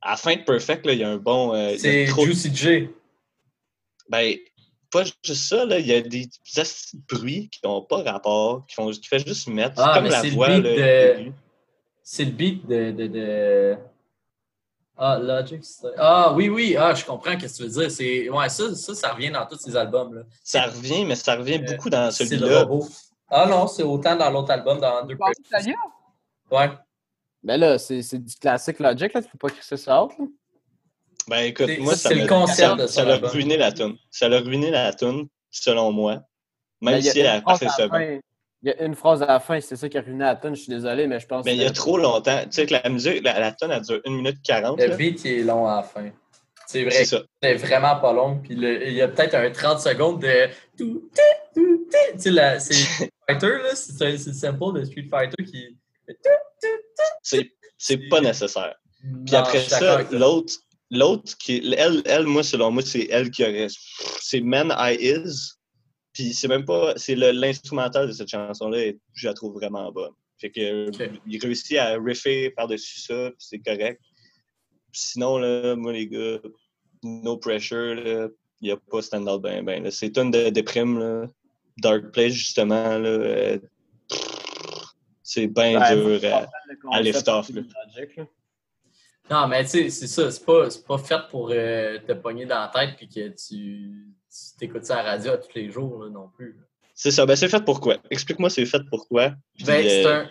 À 0.00 0.10
la 0.10 0.16
fin 0.16 0.36
de 0.36 0.42
Perfect, 0.42 0.86
là, 0.86 0.92
il 0.92 1.00
y 1.00 1.04
a 1.04 1.10
un 1.10 1.16
bon. 1.16 1.54
Euh, 1.54 1.74
c'est 1.76 2.06
Juicy 2.06 2.54
J. 2.54 2.88
Ben, 4.08 4.36
pas 4.92 5.04
juste 5.04 5.48
ça, 5.48 5.64
là, 5.64 5.78
il 5.78 5.86
y 5.86 5.94
a 5.94 6.00
des 6.00 6.28
petits 6.44 7.02
bruits 7.08 7.48
qui 7.48 7.60
n'ont 7.64 7.82
pas 7.82 8.02
rapport, 8.02 8.64
qui, 8.66 8.74
font, 8.74 8.90
qui 8.90 9.08
fait 9.08 9.26
juste 9.26 9.48
mettre. 9.48 9.80
Ah, 9.82 9.94
comme 9.94 10.08
la 10.08 10.22
voix. 10.22 10.60
De... 10.60 11.32
C'est 12.02 12.24
le 12.24 12.30
beat 12.30 12.66
de, 12.66 12.90
de, 12.90 13.06
de... 13.06 13.76
Ah, 14.96 15.18
Logic. 15.18 15.62
Ah, 15.96 16.32
oui, 16.34 16.48
oui. 16.48 16.76
Ah, 16.78 16.94
je 16.94 17.04
comprends 17.04 17.32
ce 17.32 17.46
que 17.46 17.56
tu 17.56 17.62
veux 17.62 17.68
dire. 17.68 17.90
C'est... 17.90 18.28
Ouais, 18.28 18.48
ça, 18.48 18.74
ça, 18.74 18.94
ça 18.94 19.12
revient 19.12 19.30
dans 19.30 19.46
tous 19.46 19.58
ces 19.58 19.74
albums. 19.74 20.14
Là. 20.14 20.22
Ça 20.44 20.66
revient, 20.66 21.04
mais 21.04 21.16
ça 21.16 21.34
revient 21.34 21.58
beaucoup 21.58 21.90
dans 21.90 22.10
celui-là. 22.10 22.68
Ah 23.28 23.46
non, 23.46 23.66
c'est 23.66 23.82
autant 23.82 24.14
dans 24.14 24.30
l'autre 24.30 24.50
album, 24.50 24.78
dans 24.78 24.98
Underground. 24.98 25.34
Ouais. 26.50 26.70
Ben 27.42 27.56
là, 27.56 27.78
c'est, 27.78 28.02
c'est 28.02 28.18
du 28.18 28.36
classique 28.36 28.78
Logic, 28.78 29.12
là. 29.12 29.22
Tu 29.22 29.28
peux 29.30 29.38
pas 29.38 29.48
écrire 29.48 29.78
ça 29.78 30.04
out, 30.04 30.12
là. 30.18 30.26
Ben 31.28 31.44
écoute, 31.44 31.70
moi, 31.78 31.94
ça, 31.94 32.12
le 32.12 32.26
concept 32.26 32.76
de 32.76 32.86
ça, 32.86 33.04
l'a 33.04 33.16
ruiné 33.16 33.56
la 33.56 33.72
tune. 33.72 33.96
Ça 34.10 34.28
l'a 34.28 34.40
ruiné 34.40 34.70
la 34.70 34.92
tune, 34.92 35.28
selon 35.50 35.92
moi. 35.92 36.22
Même 36.80 37.00
si 37.00 37.18
elle 37.18 37.26
a 37.26 37.40
passé 37.40 37.66
Il 38.62 38.68
y 38.68 38.70
a 38.70 38.82
une 38.84 38.94
phrase 38.94 39.22
à 39.22 39.26
la 39.26 39.40
fin, 39.40 39.60
c'est 39.60 39.76
ça 39.76 39.88
qui 39.88 39.98
a 39.98 40.00
ruiné 40.00 40.24
la 40.24 40.36
tune, 40.36 40.54
je 40.54 40.62
suis 40.62 40.72
désolé, 40.72 41.06
mais 41.06 41.20
je 41.20 41.26
pense 41.26 41.44
Mais 41.44 41.54
il 41.54 41.62
y 41.62 41.66
a 41.66 41.70
trop 41.70 41.96
longtemps. 41.96 42.40
Tu 42.44 42.52
sais 42.52 42.66
que 42.66 42.72
la 42.72 42.88
musique, 42.88 43.22
la, 43.22 43.38
la 43.38 43.52
tune, 43.52 43.70
elle 43.70 43.82
dure 43.82 44.00
1 44.04 44.10
minute 44.10 44.42
40. 44.42 44.80
Le 44.80 44.96
beat, 44.96 45.24
il 45.24 45.30
est 45.30 45.44
long 45.44 45.66
à 45.66 45.76
la 45.76 45.82
fin. 45.82 46.10
C'est 46.66 46.84
vrai. 46.84 47.04
C'est 47.04 47.54
vraiment 47.54 47.96
pas 47.96 48.12
long. 48.12 48.38
Puis 48.42 48.54
il 48.54 48.92
y 48.92 49.02
a 49.02 49.08
peut-être 49.08 49.34
un 49.34 49.50
30 49.50 49.80
secondes 49.80 50.22
de. 50.22 50.48
Tu 50.76 51.10
sais, 52.16 52.58
c'est 52.58 53.10
Fighter, 53.28 53.58
là. 53.62 53.74
C'est 53.74 54.12
le 54.12 54.18
sample 54.18 54.80
de 54.80 54.84
Street 54.84 55.08
Fighter 55.10 55.44
qui. 55.44 55.76
C'est 57.76 58.08
pas 58.08 58.20
nécessaire. 58.20 58.74
Puis 59.26 59.34
après 59.34 59.60
ça, 59.60 60.02
l'autre, 60.10 60.54
L'autre, 60.92 61.38
qui, 61.38 61.74
elle, 61.78 62.02
elle, 62.04 62.26
moi, 62.26 62.42
selon 62.42 62.70
moi, 62.70 62.82
c'est 62.82 63.08
elle 63.10 63.30
qui 63.30 63.42
aurait. 63.42 63.68
C'est 64.20 64.42
Man 64.42 64.74
I 64.78 64.94
Is. 65.00 65.54
Puis 66.12 66.34
c'est 66.34 66.48
même 66.48 66.66
pas. 66.66 66.92
C'est 66.96 67.14
l'instrumental 67.14 68.08
de 68.08 68.12
cette 68.12 68.28
chanson-là, 68.28 68.92
je 69.14 69.26
la 69.26 69.32
trouve 69.32 69.54
vraiment 69.54 69.90
bonne. 69.90 70.12
Fait 70.38 70.50
que 70.50 70.90
il 71.26 71.38
réussit 71.40 71.78
à 71.78 71.96
riffer 71.98 72.50
par-dessus 72.50 73.00
ça, 73.00 73.30
puis 73.30 73.38
c'est 73.38 73.60
correct. 73.60 74.00
sinon, 74.92 75.38
là, 75.38 75.74
moi, 75.76 75.94
les 75.94 76.06
gars, 76.06 76.40
no 77.02 77.38
pressure, 77.38 78.30
il 78.60 78.66
n'y 78.66 78.70
a 78.70 78.76
pas 78.76 79.00
stand-out 79.00 79.40
ben 79.40 79.64
ben. 79.64 79.90
C'est 79.90 80.18
une 80.18 80.30
de 80.30 80.50
déprime, 80.50 80.98
là. 80.98 81.26
Dark 81.78 82.10
Place, 82.12 82.34
justement, 82.34 82.98
là. 82.98 83.08
Euh, 83.08 83.58
c'est 85.22 85.46
bien 85.46 85.80
dur 85.94 86.20
à, 86.30 86.46
à 86.90 87.00
lift 87.00 87.26
off. 87.28 87.48
Là. 87.48 87.62
Non, 89.32 89.48
mais 89.48 89.64
tu 89.64 89.70
sais, 89.70 89.88
c'est 89.88 90.08
ça. 90.08 90.30
C'est 90.30 90.44
pas, 90.44 90.68
pas 90.86 90.98
fait 90.98 91.20
pour 91.30 91.48
euh, 91.50 91.98
te 92.06 92.12
pogner 92.12 92.44
dans 92.44 92.60
la 92.60 92.68
tête 92.68 92.96
et 93.00 93.06
que 93.06 93.34
tu, 93.34 94.14
t'écoutes 94.58 94.84
ça 94.84 94.98
à 94.98 95.02
la 95.02 95.10
radio 95.12 95.32
tous 95.38 95.54
les 95.54 95.70
jours 95.70 96.06
non 96.10 96.28
plus. 96.28 96.60
C'est 96.94 97.10
ça. 97.10 97.24
Ben, 97.24 97.34
c'est 97.34 97.48
fait 97.48 97.64
pour 97.64 97.80
quoi? 97.80 97.96
Explique-moi, 98.10 98.50
c'est 98.50 98.66
fait 98.66 98.82
pour 98.90 99.08
quoi? 99.08 99.30
Ben, 99.64 99.82
c'est 99.82 100.04
euh, 100.04 100.24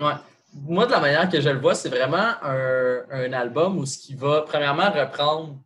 un. 0.00 0.04
Ouais. 0.04 0.14
Moi, 0.52 0.86
de 0.86 0.90
la 0.90 0.98
manière 0.98 1.28
que 1.28 1.40
je 1.40 1.48
le 1.48 1.60
vois, 1.60 1.76
c'est 1.76 1.88
vraiment 1.88 2.34
un, 2.42 3.04
un, 3.08 3.32
album 3.32 3.78
où 3.78 3.86
ce 3.86 3.98
qui 3.98 4.14
va, 4.14 4.42
premièrement, 4.42 4.90
reprendre 4.90 5.60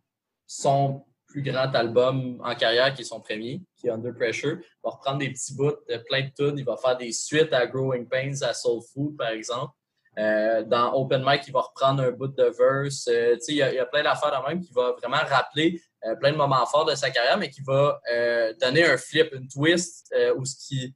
son 0.45 1.03
plus 1.25 1.41
grand 1.41 1.73
album 1.73 2.39
en 2.43 2.53
carrière, 2.53 2.93
qui 2.93 3.01
est 3.01 3.05
son 3.05 3.19
premier, 3.19 3.63
qui 3.77 3.87
est 3.87 3.91
Under 3.91 4.13
Pressure. 4.13 4.59
Il 4.61 4.79
va 4.83 4.91
reprendre 4.91 5.17
des 5.17 5.31
petits 5.31 5.55
bouts 5.55 5.73
de 5.89 5.97
plein 6.07 6.21
de 6.21 6.31
tunes. 6.37 6.59
Il 6.59 6.65
va 6.65 6.77
faire 6.77 6.97
des 6.97 7.11
suites 7.13 7.51
à 7.51 7.65
Growing 7.65 8.07
Pains, 8.07 8.43
à 8.43 8.53
Soul 8.53 8.81
Food, 8.93 9.17
par 9.17 9.29
exemple. 9.29 9.73
Euh, 10.17 10.63
dans 10.63 10.93
Open 10.93 11.23
Mic, 11.25 11.43
il 11.47 11.53
va 11.53 11.61
reprendre 11.61 12.03
un 12.03 12.11
bout 12.11 12.27
de 12.27 12.43
verse. 12.43 13.07
Euh, 13.07 13.37
il 13.47 13.55
y, 13.55 13.61
a 13.61 13.85
plein 13.85 14.03
d'affaires 14.03 14.41
de 14.41 14.47
même 14.47 14.61
qui 14.61 14.73
va 14.73 14.93
vraiment 14.93 15.23
rappeler 15.27 15.81
euh, 16.05 16.15
plein 16.15 16.31
de 16.31 16.37
moments 16.37 16.65
forts 16.65 16.85
de 16.85 16.95
sa 16.95 17.09
carrière, 17.09 17.37
mais 17.37 17.49
qui 17.49 17.61
va 17.61 17.99
donner 18.61 18.85
un 18.85 18.97
flip, 18.97 19.33
une 19.33 19.47
twist, 19.47 20.13
ou 20.35 20.45
ce 20.45 20.55
qui, 20.55 20.95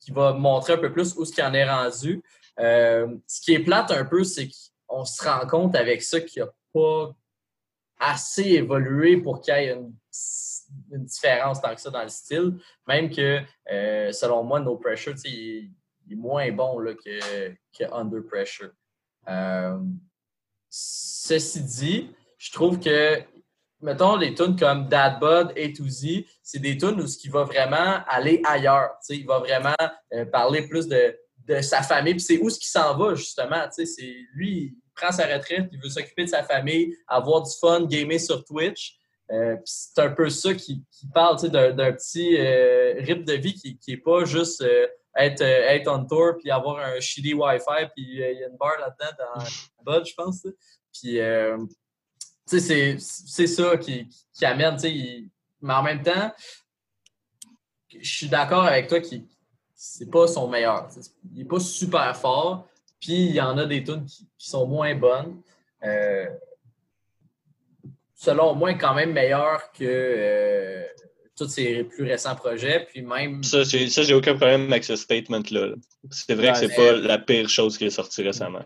qui 0.00 0.10
va 0.10 0.32
montrer 0.32 0.74
un 0.74 0.78
peu 0.78 0.92
plus 0.92 1.14
où 1.16 1.24
ce 1.24 1.32
qui 1.32 1.42
en 1.42 1.52
est 1.54 1.68
rendu. 1.68 2.22
ce 2.58 3.40
qui 3.42 3.54
est 3.54 3.60
plate 3.60 3.90
un 3.90 4.04
peu, 4.04 4.24
c'est 4.24 4.48
qu'on 4.86 5.04
se 5.04 5.22
rend 5.22 5.46
compte 5.46 5.76
avec 5.76 6.02
ça 6.02 6.20
qu'il 6.20 6.42
n'y 6.42 6.48
a 6.48 6.52
pas 6.72 7.14
assez 7.98 8.42
évolué 8.42 9.16
pour 9.16 9.40
qu'il 9.40 9.54
y 9.54 9.58
ait 9.58 9.72
une, 9.72 9.92
différence 10.90 11.60
tant 11.60 11.74
que 11.74 11.80
ça 11.80 11.90
dans 11.90 12.02
le 12.02 12.08
style. 12.08 12.58
Même 12.86 13.10
que, 13.10 13.40
selon 14.12 14.42
moi, 14.42 14.60
No 14.60 14.76
Pressure, 14.76 15.14
il, 15.24 15.70
il 16.06 16.12
est 16.12 16.16
moins 16.16 16.50
bon 16.52 16.78
là, 16.78 16.94
que, 16.94 17.50
que 17.76 17.84
Under 17.92 18.22
Pressure. 18.26 18.70
Euh, 19.28 19.78
ceci 20.68 21.62
dit, 21.62 22.10
je 22.38 22.52
trouve 22.52 22.78
que, 22.78 23.20
mettons, 23.80 24.16
les 24.16 24.34
tunes 24.34 24.56
comme 24.56 24.88
Dad 24.88 25.18
Bud, 25.18 25.52
A 25.56 25.68
to 25.76 25.88
Z, 25.88 26.24
c'est 26.42 26.60
des 26.60 26.76
tunes 26.76 27.00
où 27.00 27.04
qui 27.04 27.28
va 27.28 27.44
vraiment 27.44 28.04
aller 28.06 28.40
ailleurs. 28.44 28.90
Il 29.08 29.26
va 29.26 29.40
vraiment 29.40 29.74
euh, 30.12 30.24
parler 30.26 30.66
plus 30.68 30.86
de, 30.86 31.16
de 31.46 31.60
sa 31.60 31.82
famille. 31.82 32.14
Puis 32.14 32.22
c'est 32.22 32.38
où 32.38 32.50
ce 32.50 32.58
qui 32.58 32.68
s'en 32.68 32.96
va, 32.96 33.14
justement. 33.14 33.66
C'est, 33.70 33.84
lui, 34.34 34.50
il 34.50 34.74
prend 34.94 35.12
sa 35.12 35.26
retraite, 35.26 35.68
il 35.72 35.80
veut 35.80 35.88
s'occuper 35.88 36.24
de 36.24 36.30
sa 36.30 36.44
famille, 36.44 36.96
avoir 37.08 37.42
du 37.42 37.50
fun, 37.60 37.84
gamer 37.84 38.18
sur 38.18 38.44
Twitch. 38.44 38.98
Euh, 39.32 39.56
c'est 39.64 39.98
un 39.98 40.10
peu 40.10 40.30
ça 40.30 40.54
qui, 40.54 40.84
qui 40.92 41.08
parle 41.08 41.36
d'un 41.50 41.92
petit 41.92 42.38
rythme 43.00 43.24
de 43.24 43.32
vie 43.32 43.54
qui 43.54 43.78
n'est 43.88 43.96
pas 43.96 44.24
juste 44.24 44.64
être, 45.16 45.40
euh, 45.40 45.68
être 45.68 45.88
on 45.88 46.04
tour 46.04 46.34
puis 46.38 46.50
avoir 46.50 46.78
un 46.78 47.00
shitty 47.00 47.34
Wi-Fi 47.34 47.88
puis 47.94 48.22
euh, 48.22 48.32
il 48.32 48.38
y 48.40 48.44
a 48.44 48.48
une 48.48 48.56
barre 48.56 48.78
là-dedans 48.80 49.16
dans 49.18 49.94
le 49.94 50.04
je 50.04 50.14
pense. 50.14 50.46
Puis, 50.92 51.20
euh, 51.20 51.58
tu 52.48 52.60
sais, 52.60 52.96
c'est 52.98 53.46
ça 53.46 53.76
qui, 53.76 54.08
qui 54.32 54.44
amène, 54.44 54.74
tu 54.76 54.82
sais, 54.82 55.24
mais 55.60 55.74
en 55.74 55.82
même 55.82 56.02
temps, 56.02 56.32
je 57.88 58.08
suis 58.08 58.28
d'accord 58.28 58.64
avec 58.64 58.88
toi 58.88 59.00
qui 59.00 59.26
c'est 59.74 60.10
pas 60.10 60.26
son 60.26 60.48
meilleur. 60.48 60.88
Il 61.32 61.38
n'est 61.38 61.44
pas 61.44 61.60
super 61.60 62.16
fort. 62.16 62.66
Puis 62.98 63.26
il 63.26 63.34
y 63.34 63.40
en 63.40 63.58
a 63.58 63.66
des 63.66 63.84
tunes 63.84 64.06
qui, 64.06 64.26
sont 64.38 64.66
moins 64.66 64.94
bonnes. 64.94 65.42
selon 68.14 68.54
moi, 68.54 68.74
quand 68.74 68.94
même 68.94 69.12
meilleur 69.12 69.70
que 69.72 69.84
euh, 69.84 70.86
tous 71.36 71.48
ses 71.48 71.84
plus 71.84 72.04
récents 72.04 72.34
projets. 72.34 72.86
Puis 72.90 73.02
même. 73.02 73.42
Ça, 73.42 73.62
j'ai 73.62 74.14
aucun 74.14 74.36
problème 74.36 74.72
avec 74.72 74.84
ce 74.84 74.96
statement-là. 74.96 75.74
C'est 76.10 76.34
vrai 76.34 76.52
que 76.52 76.58
c'est 76.58 76.74
pas 76.74 76.92
la 76.92 77.18
pire 77.18 77.48
chose 77.48 77.76
qui 77.78 77.84
est 77.84 77.90
sortie 77.90 78.22
récemment. 78.22 78.64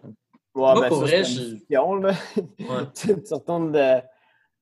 Ouais, 0.55 0.75
moi, 0.75 0.81
ben, 0.81 0.89
pour 0.89 1.01
vrai, 1.01 1.25
je. 1.25 1.57
tu 1.65 3.35
retournes 3.35 3.73
de 3.73 4.01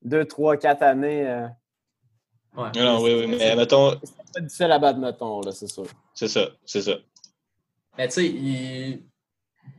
2, 0.02 0.24
3, 0.24 0.56
4 0.56 0.82
années. 0.82 1.26
Euh... 1.26 1.46
Ouais. 2.56 2.70
Non, 2.76 3.02
oui, 3.02 3.14
oui, 3.14 3.26
mais 3.26 3.56
mettons. 3.56 3.92
C'est 4.02 4.32
pas 4.34 4.40
difficile 4.40 4.72
à 4.72 4.78
battre, 4.78 4.98
mettons, 4.98 5.40
là, 5.40 5.52
c'est 5.52 5.68
sûr. 5.68 5.86
C'est 6.14 6.28
ça, 6.28 6.48
c'est 6.64 6.82
ça. 6.82 6.96
Mais 7.96 8.08
tu 8.08 8.14
sais, 8.14 8.26
il... 8.26 9.02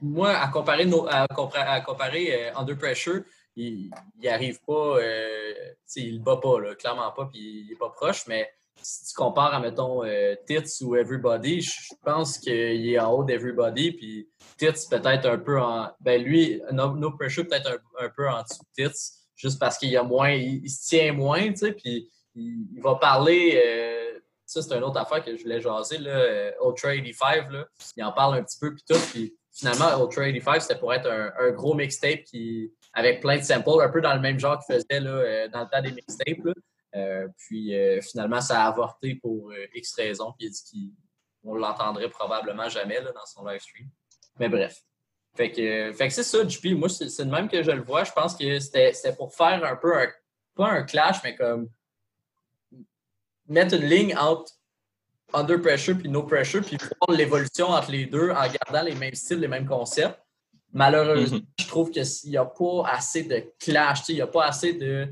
moi, 0.02 0.32
à 0.32 0.48
comparer, 0.48 0.86
nos... 0.86 1.08
à 1.08 1.28
comparer, 1.28 2.34
euh, 2.34 2.56
Under 2.56 2.78
Pressure, 2.78 3.22
il 3.56 3.92
n'arrive 4.24 4.60
pas, 4.66 4.98
euh, 5.00 5.54
il 5.96 6.20
ne 6.20 6.24
bat 6.24 6.38
pas, 6.38 6.60
là, 6.60 6.76
clairement 6.76 7.12
pas, 7.12 7.26
puis 7.26 7.62
il 7.62 7.70
n'est 7.70 7.76
pas 7.76 7.90
proche, 7.90 8.26
mais 8.28 8.50
si 8.82 9.08
tu 9.08 9.14
compares 9.14 9.54
à, 9.54 9.60
mettons, 9.60 10.04
euh, 10.04 10.36
Tits 10.48 10.84
ou 10.84 10.96
Everybody, 10.96 11.62
je 11.62 11.94
pense 12.04 12.38
qu'il 12.38 12.90
est 12.90 13.00
en 13.00 13.12
haut 13.12 13.24
d'Everybody, 13.24 13.92
puis 13.92 14.30
Tits 14.58 14.88
peut-être 14.90 15.26
un 15.26 15.38
peu 15.38 15.60
en. 15.60 15.92
Ben 16.00 16.22
lui, 16.22 16.62
No, 16.72 17.12
Pressure 17.12 17.48
peut-être 17.48 17.80
un, 18.00 18.10
peu 18.10 18.30
en 18.30 18.42
dessous 18.44 18.64
de 18.78 18.88
Tits, 18.88 19.00
juste 19.36 19.60
parce 19.60 19.78
qu'il 19.78 19.96
a 19.98 20.04
moins, 20.04 20.32
il, 20.32 20.70
se 20.70 20.88
tient 20.88 21.12
moins, 21.12 21.50
tu 21.50 21.58
sais, 21.58 21.74
puis 21.74 22.10
il, 22.36 22.80
va 22.82 22.96
parler. 22.96 23.62
Euh, 23.64 24.20
ça, 24.46 24.62
c'est 24.62 24.76
une 24.76 24.84
autre 24.84 25.00
affaire 25.00 25.24
que 25.24 25.36
je 25.36 25.44
voulais 25.44 25.62
jaser, 25.62 26.00
là, 26.00 26.52
Ultra 26.66 26.96
85, 26.96 27.52
là, 27.52 27.66
il 27.98 28.04
en 28.04 28.12
parle 28.12 28.36
un 28.40 28.44
petit 28.44 28.58
peu, 28.58 28.74
puis 28.74 28.84
tout, 28.88 29.00
puis 29.12 29.36
finalement, 29.52 29.90
Ultra 30.02 30.24
85, 30.24 30.62
c'était 30.62 30.80
pour 30.80 30.94
être 30.94 31.08
un 31.08 31.52
gros 31.52 31.76
mixtape 31.76 32.24
qui 32.24 32.72
avec 33.00 33.22
plein 33.22 33.38
de 33.38 33.44
samples, 33.44 33.82
un 33.82 33.90
peu 33.90 34.02
dans 34.02 34.14
le 34.14 34.20
même 34.20 34.38
genre 34.40 34.60
qu'il 34.60 34.76
faisait 34.76 35.00
là, 35.00 35.12
euh, 35.12 35.48
dans 35.48 35.62
le 35.62 35.68
temps 35.68 35.82
des 35.82 35.92
mixtapes. 35.92 36.54
Euh, 36.96 37.28
puis 37.38 37.74
euh, 37.74 38.02
finalement, 38.02 38.42
ça 38.42 38.64
a 38.64 38.68
avorté 38.68 39.16
pour 39.16 39.54
X 39.74 39.94
raisons. 39.96 40.34
Puis 40.38 40.48
il 40.48 40.50
a 40.50 40.52
dit 40.52 40.94
qu'on 41.42 41.56
l'entendrait 41.56 42.10
probablement 42.10 42.68
jamais 42.68 43.00
là, 43.00 43.12
dans 43.14 43.26
son 43.26 43.46
live 43.46 43.62
stream. 43.62 43.88
Mais 44.38 44.50
bref. 44.50 44.82
Fait 45.36 45.52
que, 45.52 45.94
c'est 46.10 46.24
ça, 46.24 46.46
JP. 46.46 46.76
Moi, 46.76 46.90
c'est 46.90 47.24
de 47.24 47.32
même 47.32 47.48
que 47.48 47.64
je 47.64 47.72
le 47.72 47.82
vois. 47.82 48.04
Je 48.04 48.12
pense 48.12 48.36
que 48.36 48.60
c'était 48.60 49.14
pour 49.16 49.34
faire 49.34 49.64
un 49.64 49.78
peu 49.78 49.98
un, 49.98 50.08
pas 50.56 50.68
un 50.68 50.84
clash, 50.84 51.24
mais 51.24 51.36
comme 51.36 51.70
mettre 53.48 53.76
une 53.76 53.86
ligne 53.86 54.18
entre 54.18 54.52
under 55.34 55.62
pressure 55.62 55.98
puis 55.98 56.10
no 56.10 56.24
pressure, 56.24 56.64
puis 56.64 56.78
voir 56.78 57.18
l'évolution 57.18 57.70
entre 57.70 57.92
les 57.92 58.08
deux 58.08 58.32
en 58.32 58.48
gardant 58.48 58.82
les 58.84 58.96
mêmes 58.96 59.16
styles, 59.16 59.40
les 59.40 59.48
mêmes 59.48 59.68
concepts. 59.68 60.20
Malheureusement, 60.72 61.38
mhm. 61.38 61.46
je 61.60 61.68
trouve 61.68 61.90
qu'il 61.90 62.04
n'y 62.26 62.38
a 62.38 62.46
pas 62.46 62.84
assez 62.88 63.24
de 63.24 63.44
clash, 63.60 64.02
il 64.10 64.16
n'y 64.16 64.22
a 64.22 64.28
pas 64.28 64.46
assez 64.46 64.74
de. 64.74 65.08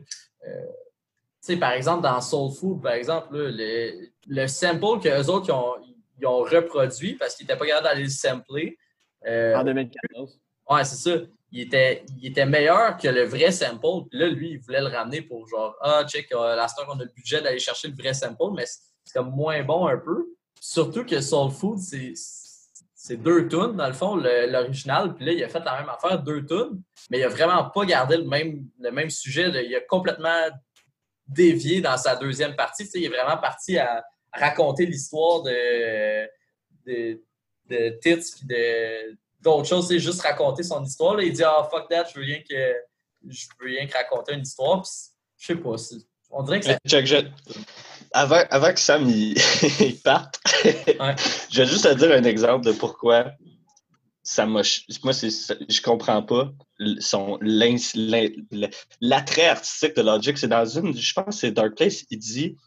Euh, 0.47 1.55
par 1.59 1.71
exemple, 1.71 2.03
dans 2.03 2.19
Soul 2.19 2.51
Food, 2.51 2.81
par 2.81 2.91
exemple, 2.93 3.29
le, 3.31 4.09
le, 4.27 4.47
sample 4.47 4.99
qu'eux 5.01 5.25
autres 5.27 5.53
ont, 5.53 5.75
ils 6.19 6.27
ont 6.27 6.39
reproduit 6.39 7.15
parce 7.15 7.35
qu'ils 7.35 7.45
n'étaient 7.45 7.57
pas 7.57 7.65
capables 7.65 7.85
d'aller 7.85 8.03
le 8.03 8.09
sampler. 8.09 8.77
Euh, 9.25 9.55
en 9.55 9.63
2014. 9.63 10.39
Ouais, 10.69 10.83
c'est 10.83 10.95
ça. 10.95 11.17
Il 11.51 11.61
était, 11.61 12.03
il 12.17 12.27
était 12.27 12.45
meilleur 12.45 12.97
que 12.97 13.07
le 13.07 13.23
vrai 13.23 13.51
sample. 13.51 14.09
Puis 14.09 14.19
là, 14.19 14.27
lui, 14.27 14.51
il 14.51 14.59
voulait 14.59 14.81
le 14.81 14.87
ramener 14.87 15.21
pour 15.21 15.47
genre, 15.47 15.75
ah, 15.81 16.05
check, 16.05 16.31
euh, 16.33 16.55
la 16.55 16.67
star, 16.67 16.85
on 16.89 16.99
a 16.99 17.03
le 17.03 17.11
budget 17.15 17.41
d'aller 17.41 17.59
chercher 17.59 17.87
le 17.87 17.95
vrai 17.95 18.13
sample, 18.13 18.51
mais 18.53 18.65
c'est 18.65 19.13
comme 19.13 19.31
moins 19.31 19.63
bon 19.63 19.87
un 19.87 19.97
peu. 19.97 20.27
Surtout 20.59 21.05
que 21.05 21.21
Soul 21.21 21.51
Food, 21.51 21.79
c'est 21.79 22.13
c'est 23.07 23.15
deux 23.15 23.47
tunes, 23.47 23.77
dans 23.77 23.87
le 23.87 23.93
fond, 23.93 24.15
l'original. 24.15 25.15
Puis 25.15 25.25
là, 25.25 25.31
il 25.31 25.43
a 25.43 25.47
fait 25.47 25.63
la 25.63 25.79
même 25.79 25.89
affaire, 25.89 26.21
deux 26.21 26.45
tunes, 26.45 26.81
mais 27.09 27.19
il 27.19 27.21
n'a 27.21 27.29
vraiment 27.29 27.69
pas 27.69 27.85
gardé 27.85 28.17
le 28.17 28.25
même, 28.25 28.65
le 28.79 28.91
même 28.91 29.09
sujet. 29.09 29.49
Il 29.65 29.75
a 29.75 29.79
complètement 29.81 30.49
dévié 31.25 31.79
dans 31.79 31.95
sa 31.95 32.17
deuxième 32.17 32.55
partie. 32.57 32.83
il 32.95 33.05
est 33.05 33.09
vraiment 33.09 33.37
parti 33.37 33.77
à 33.77 34.03
raconter 34.33 34.85
l'histoire 34.85 35.41
de, 35.43 36.27
de, 36.85 37.21
de 37.69 37.97
Tits 38.01 38.45
puis 38.45 39.17
d'autres 39.39 39.67
choses. 39.67 39.87
C'est 39.87 39.99
juste 39.99 40.21
raconter 40.21 40.63
son 40.63 40.83
histoire. 40.83 41.21
Il 41.21 41.31
dit 41.31 41.43
Ah, 41.43 41.65
fuck 41.71 41.87
that, 41.89 42.07
je 42.13 42.19
veux 42.19 42.25
rien 42.25 42.41
que, 42.41 42.75
je 43.25 43.45
veux 43.61 43.67
rien 43.67 43.87
que 43.87 43.93
raconter 43.93 44.33
une 44.33 44.41
histoire. 44.41 44.81
Puis, 44.81 44.91
je 45.37 45.45
sais 45.45 45.55
pas. 45.55 45.75
On 46.31 46.43
dirait 46.43 46.59
que 46.59 46.65
ça 46.65 46.77
avant, 48.13 48.73
que 48.73 48.79
Sam 48.79 49.09
il, 49.09 49.35
parte, 50.03 50.39
je 50.63 51.61
vais 51.61 51.65
juste 51.65 51.83
te 51.83 51.93
dire 51.93 52.11
un 52.11 52.23
exemple 52.23 52.65
de 52.65 52.71
pourquoi 52.71 53.31
ça 54.23 54.45
m'a. 54.45 54.61
Moi, 55.03 55.13
je 55.13 55.81
comprends 55.81 56.23
pas 56.23 56.51
son 56.99 57.39
l'attrait 59.01 59.47
artistique 59.47 59.95
de 59.95 60.01
Logic. 60.01 60.37
C'est 60.37 60.47
dans 60.47 60.65
une. 60.65 60.95
Je 60.95 61.13
pense 61.13 61.25
que 61.25 61.31
c'est 61.33 61.51
Dark 61.51 61.75
Place, 61.75 62.05
il 62.09 62.19
dit 62.19 62.57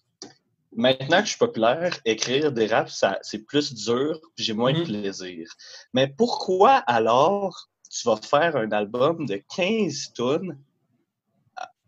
Maintenant 0.74 1.18
que 1.18 1.24
je 1.24 1.30
suis 1.30 1.38
populaire, 1.38 1.98
écrire 2.04 2.52
des 2.52 2.66
raps, 2.66 3.04
c'est 3.22 3.44
plus 3.44 3.74
dur, 3.74 4.20
j'ai 4.36 4.52
moins 4.52 4.72
de 4.72 4.78
mm-hmm. 4.78 5.02
plaisir. 5.02 5.48
Mais 5.92 6.06
pourquoi 6.06 6.76
alors 6.86 7.68
tu 7.90 8.06
vas 8.06 8.16
faire 8.16 8.56
un 8.56 8.70
album 8.70 9.26
de 9.26 9.42
15 9.56 10.12
tonnes 10.14 10.56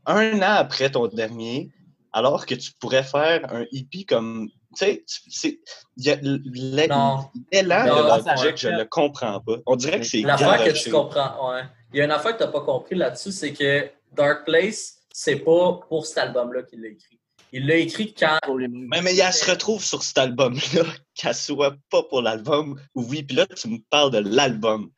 un 0.07 0.39
an 0.39 0.57
après 0.57 0.91
ton 0.91 1.07
dernier, 1.07 1.71
alors 2.13 2.47
que 2.47 2.55
tu 2.55 2.73
pourrais 2.79 3.03
faire 3.03 3.53
un 3.53 3.65
hippie 3.73 4.07
comme. 4.07 4.49
Tu 4.77 5.05
sais, 5.29 5.61
l'élan 5.97 7.31
de 7.53 8.37
Logic, 8.37 8.57
je 8.57 8.69
ne 8.69 8.79
le 8.79 8.85
comprends 8.87 9.41
pas. 9.41 9.57
On 9.67 9.77
dirait 9.77 10.01
que 10.01 10.07
c'est. 10.07 10.23
L'affaire 10.23 10.65
que 10.65 10.71
tu 10.71 10.91
comprends, 10.91 11.53
ouais. 11.53 11.63
Il 11.93 11.99
y 11.99 12.01
a 12.01 12.05
une 12.05 12.11
affaire 12.11 12.33
que 12.33 12.39
tu 12.39 12.45
n'as 12.45 12.51
pas 12.51 12.63
compris 12.63 12.95
là-dessus, 12.95 13.33
c'est 13.33 13.53
que 13.53 13.91
Dark 14.13 14.45
Place, 14.47 14.99
c'est 15.13 15.37
pas 15.37 15.81
pour 15.89 16.07
cet 16.07 16.19
album-là 16.19 16.63
qu'il 16.63 16.81
l'a 16.81 16.89
écrit. 16.89 17.19
Il 17.53 17.67
l'a 17.67 17.77
écrit 17.77 18.15
quand. 18.15 18.39
Mais, 18.49 19.03
mais 19.03 19.15
il 19.15 19.33
se 19.33 19.51
retrouve 19.51 19.85
sur 19.85 20.03
cet 20.03 20.17
album-là, 20.17 20.85
qu'elle 21.15 21.35
soit 21.35 21.77
pas 21.91 22.03
pour 22.05 22.23
l'album, 22.23 22.81
oui, 22.95 23.23
puis 23.23 23.37
là, 23.37 23.47
tu 23.47 23.69
me 23.69 23.79
parles 23.91 24.11
de 24.11 24.19
l'album. 24.19 24.91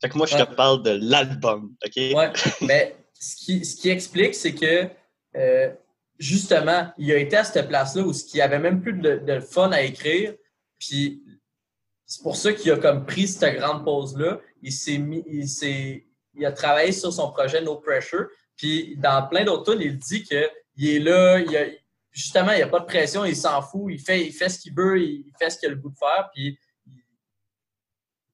Fait 0.00 0.08
que 0.08 0.16
moi, 0.16 0.26
je 0.26 0.36
te 0.36 0.42
parle 0.42 0.82
de 0.82 0.98
l'album, 1.00 1.74
OK? 1.84 1.96
Ouais, 1.96 2.32
mais 2.62 2.96
ce 3.14 3.36
qui, 3.36 3.64
ce 3.64 3.76
qui 3.76 3.90
explique, 3.90 4.34
c'est 4.34 4.54
que 4.54 4.88
euh, 5.36 5.70
justement, 6.20 6.92
il 6.98 7.10
a 7.10 7.16
été 7.16 7.38
à 7.38 7.44
cette 7.44 7.66
place-là 7.66 8.02
où 8.02 8.12
il 8.12 8.34
n'y 8.34 8.40
avait 8.42 8.58
même 8.58 8.82
plus 8.82 8.92
de, 8.92 9.40
fun 9.40 9.72
à 9.72 9.80
écrire. 9.80 10.34
Puis 10.78 11.22
c'est 12.06 12.22
pour 12.22 12.36
ça 12.36 12.52
qu'il 12.52 12.70
a 12.70 12.76
comme 12.76 13.06
pris 13.06 13.26
cette 13.26 13.58
grande 13.58 13.84
pause-là. 13.84 14.38
Il 14.62 16.46
a 16.46 16.52
travaillé 16.52 16.92
sur 16.92 17.12
son 17.12 17.32
projet 17.32 17.62
No 17.62 17.76
Pressure. 17.76 18.26
Puis 18.56 18.96
dans 18.98 19.26
plein 19.26 19.44
d'autres 19.44 19.72
tours, 19.72 19.80
il 19.80 19.98
dit 19.98 20.22
qu'il 20.22 20.88
est 20.88 20.98
là, 20.98 21.42
justement, 22.10 22.52
il 22.52 22.56
n'y 22.56 22.62
a 22.62 22.68
pas 22.68 22.80
de 22.80 22.84
pression, 22.84 23.24
il 23.24 23.34
s'en 23.34 23.62
fout, 23.62 23.90
il 23.90 23.98
fait, 23.98 24.26
il 24.26 24.32
fait 24.32 24.50
ce 24.50 24.58
qu'il 24.58 24.74
veut, 24.74 25.00
il 25.00 25.32
fait 25.38 25.48
ce 25.48 25.58
qu'il 25.58 25.68
a 25.68 25.70
le 25.70 25.78
goût 25.78 25.88
de 25.88 25.96
faire. 25.96 26.28
Puis 26.34 26.58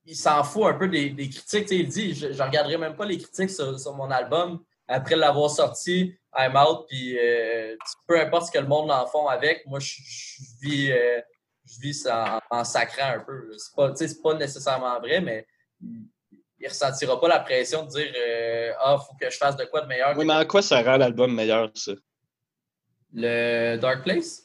il, 0.06 0.16
s'en 0.16 0.42
fout 0.42 0.64
un 0.64 0.74
peu 0.74 0.88
des, 0.88 1.14
critiques. 1.14 1.70
il 1.70 1.88
dit, 1.88 2.14
je 2.14 2.26
ne 2.26 2.42
regarderai 2.42 2.78
même 2.78 2.96
pas 2.96 3.04
les 3.04 3.18
critiques 3.18 3.50
sur 3.50 3.94
mon 3.94 4.10
album 4.10 4.60
après 4.88 5.14
l'avoir 5.14 5.50
sorti 5.50 6.16
I'm 6.36 6.56
out, 6.56 6.86
puis 6.88 7.18
euh, 7.18 7.76
peu 8.06 8.20
importe 8.20 8.46
ce 8.46 8.52
que 8.52 8.58
le 8.58 8.66
monde 8.66 8.90
en 8.90 9.06
font 9.06 9.26
avec, 9.26 9.66
moi, 9.66 9.78
je, 9.80 10.00
vis, 10.60 10.92
euh, 10.92 11.20
je 11.64 11.80
vis 11.80 11.94
ça 11.94 12.40
en, 12.50 12.62
sacrant 12.62 13.14
un 13.16 13.20
peu. 13.20 13.50
C'est 13.56 13.74
pas, 13.74 13.92
pas 14.22 14.34
nécessairement 14.34 15.00
vrai, 15.00 15.20
mais 15.20 15.46
il 15.80 16.04
ne 16.60 16.68
ressentira 16.68 17.18
pas 17.18 17.28
la 17.28 17.40
pression 17.40 17.84
de 17.84 17.90
dire 17.90 18.12
euh, 18.16 18.72
Ah, 18.80 18.98
il 19.00 19.06
faut 19.06 19.14
que 19.18 19.30
je 19.30 19.36
fasse 19.36 19.56
de 19.56 19.64
quoi 19.64 19.80
de 19.80 19.86
meilleur. 19.86 20.16
Oui, 20.16 20.26
mais 20.26 20.34
en 20.34 20.44
quoi 20.44 20.60
ça 20.60 20.82
rend 20.82 20.98
l'album 20.98 21.34
meilleur, 21.34 21.70
ça? 21.74 21.92
Le 23.14 23.76
Dark 23.76 24.02
Place? 24.02 24.42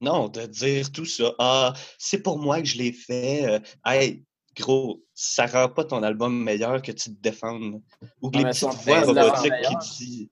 Non, 0.00 0.28
de 0.28 0.46
dire 0.46 0.92
tout 0.92 1.06
ça. 1.06 1.32
Ah, 1.38 1.72
c'est 1.98 2.22
pour 2.22 2.38
moi 2.38 2.60
que 2.60 2.68
je 2.68 2.78
l'ai 2.78 2.92
fait. 2.92 3.60
hey, 3.84 4.24
gros, 4.56 5.02
ça 5.12 5.46
rend 5.46 5.68
pas 5.68 5.84
ton 5.84 6.04
album 6.04 6.40
meilleur 6.40 6.82
que 6.82 6.92
tu 6.92 7.10
te 7.16 7.20
défendes. 7.20 7.82
Ou 8.20 8.30
les 8.30 8.44
petites 8.44 8.74
voix 8.84 9.00
robotiques 9.00 9.52
qui 9.60 10.04
disent 10.04 10.28